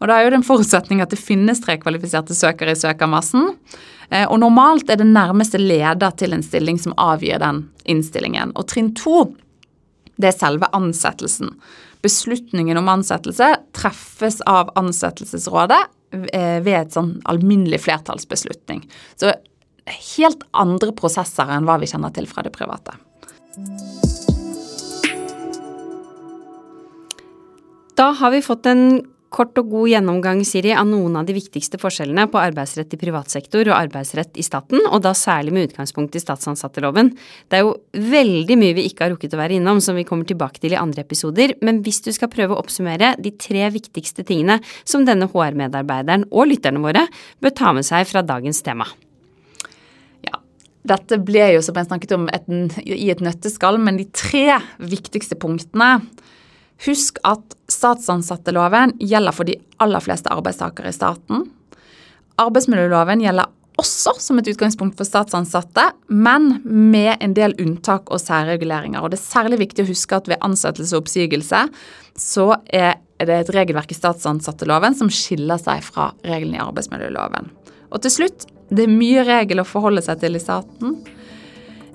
Og 0.00 0.08
Da 0.08 0.16
er 0.16 0.24
jo 0.24 0.30
det 0.32 0.40
en 0.40 0.46
forutsetning 0.46 1.02
at 1.02 1.12
det 1.12 1.20
finnes 1.20 1.60
tre 1.62 1.76
kvalifiserte 1.78 2.34
søkere 2.34 2.74
i 2.74 2.78
søkermassen. 2.78 3.52
Eh, 4.12 4.26
og 4.28 4.42
normalt 4.42 4.90
er 4.92 5.00
det 5.00 5.08
nærmeste 5.08 5.60
leder 5.60 6.12
til 6.20 6.36
en 6.36 6.44
stilling 6.44 6.80
som 6.80 6.96
avgir 7.00 7.40
den 7.40 7.64
innstillingen. 7.88 8.52
Og 8.58 8.68
trinn 8.68 8.92
to, 8.98 9.30
det 10.20 10.32
er 10.32 10.36
selve 10.36 10.68
ansettelsen. 10.76 11.54
Beslutningen 12.04 12.80
om 12.80 12.90
ansettelse 12.92 13.48
treffes 13.76 14.40
av 14.50 14.72
ansettelsesrådet 14.78 15.80
eh, 16.34 16.58
ved 16.64 16.76
et 16.76 16.98
sånn 16.98 17.14
alminnelig 17.30 17.84
flertallsbeslutning. 17.86 18.84
Så 19.16 19.32
helt 20.16 20.44
andre 20.52 20.92
prosesser 20.94 21.48
enn 21.50 21.66
hva 21.66 21.78
vi 21.80 21.88
kjenner 21.90 22.12
til 22.14 22.28
fra 22.30 22.44
det 22.44 22.52
private. 22.54 22.94
Da 27.96 28.12
har 28.18 28.32
vi 28.32 28.44
fått 28.44 28.66
en 28.66 28.84
kort 29.32 29.56
og 29.60 29.70
god 29.72 29.90
gjennomgang, 29.90 30.42
Siri, 30.46 30.72
av 30.76 30.86
noen 30.88 31.16
av 31.18 31.26
de 31.28 31.34
viktigste 31.36 31.80
forskjellene 31.80 32.26
på 32.30 32.40
arbeidsrett 32.40 32.92
i 32.94 33.00
privat 33.00 33.32
sektor 33.32 33.66
og 33.66 33.76
arbeidsrett 33.76 34.38
i 34.38 34.44
staten, 34.46 34.82
og 34.88 35.02
da 35.04 35.14
særlig 35.16 35.54
med 35.56 35.70
utgangspunkt 35.70 36.16
i 36.18 36.22
statsansatteloven. 36.22 37.12
Det 37.48 37.60
er 37.60 37.64
jo 37.66 37.76
veldig 38.12 38.58
mye 38.60 38.76
vi 38.78 38.86
ikke 38.90 39.06
har 39.06 39.14
rukket 39.14 39.36
å 39.36 39.40
være 39.40 39.58
innom, 39.58 39.80
som 39.84 39.98
vi 39.98 40.06
kommer 40.08 40.28
tilbake 40.28 40.62
til 40.62 40.76
i 40.76 40.80
andre 40.80 41.04
episoder, 41.06 41.56
men 41.64 41.80
hvis 41.86 42.02
du 42.04 42.12
skal 42.14 42.30
prøve 42.32 42.56
å 42.56 42.60
oppsummere 42.62 43.14
de 43.22 43.32
tre 43.40 43.70
viktigste 43.72 44.26
tingene 44.28 44.60
som 44.84 45.06
denne 45.08 45.30
HR-medarbeideren 45.32 46.28
og 46.30 46.52
lytterne 46.52 46.84
våre 46.84 47.06
bør 47.42 47.56
ta 47.56 47.72
med 47.76 47.88
seg 47.88 48.06
fra 48.10 48.24
dagens 48.26 48.62
tema. 48.66 48.88
Dette 50.82 51.18
ble 51.22 51.44
jo, 51.54 51.62
som 51.62 51.76
jeg 51.78 51.86
snakket 51.86 52.14
om, 52.16 52.26
et, 52.34 52.48
i 52.82 53.06
et 53.12 53.22
nøtteskall, 53.22 53.78
men 53.78 54.00
de 54.00 54.08
tre 54.10 54.58
viktigste 54.82 55.38
punktene 55.38 56.00
Husk 56.82 57.20
at 57.28 57.56
statsansatteloven 57.70 58.96
gjelder 58.98 59.34
for 59.34 59.46
de 59.46 59.58
aller 59.82 60.02
fleste 60.02 60.30
arbeidstakere 60.34 60.90
i 60.90 60.96
staten. 60.96 61.44
Arbeidsmiljøloven 62.42 63.22
gjelder 63.22 63.50
også 63.80 64.14
som 64.20 64.38
et 64.38 64.50
utgangspunkt 64.52 64.98
for 64.98 65.08
statsansatte, 65.08 65.84
men 66.08 66.58
med 66.64 67.14
en 67.24 67.34
del 67.36 67.54
unntak 67.62 68.10
og 68.12 68.20
særreguleringer. 68.20 69.02
Og 69.02 69.10
Det 69.10 69.18
er 69.18 69.30
særlig 69.30 69.58
viktig 69.62 69.84
å 69.84 69.90
huske 69.90 70.18
at 70.18 70.28
ved 70.28 70.42
ansettelse 70.42 70.96
og 70.96 71.04
oppsigelse 71.04 71.64
så 72.18 72.48
er 72.66 72.98
det 73.22 73.38
et 73.38 73.54
regelverk 73.54 73.94
i 73.94 73.96
statsansatteloven 73.96 74.98
som 74.98 75.10
skiller 75.10 75.60
seg 75.62 75.82
fra 75.86 76.10
reglene 76.26 76.58
i 76.58 76.64
arbeidsmiljøloven. 76.64 77.50
Og 77.92 78.02
til 78.02 78.16
slutt 78.18 78.46
det 78.72 78.86
er 78.86 78.92
mye 78.92 79.24
regel 79.28 79.60
å 79.60 79.68
forholde 79.68 80.02
seg 80.04 80.22
til 80.22 80.36
i 80.36 80.42
staten, 80.42 80.98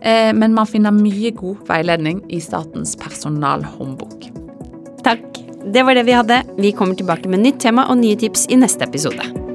eh, 0.02 0.34
men 0.34 0.54
man 0.54 0.70
finner 0.70 0.96
mye 0.96 1.34
god 1.36 1.64
veiledning 1.70 2.22
i 2.30 2.42
Statens 2.44 2.96
personalhåndbok. 3.02 4.47
Takk. 5.08 5.38
Det 5.74 5.84
var 5.84 5.96
det 5.96 6.04
vi 6.04 6.12
hadde. 6.12 6.44
Vi 6.58 6.72
kommer 6.72 6.96
tilbake 6.96 7.30
med 7.30 7.40
nytt 7.40 7.62
tema 7.64 7.86
og 7.88 8.02
nye 8.02 8.20
tips 8.20 8.50
i 8.52 8.60
neste 8.60 8.84
episode. 8.84 9.47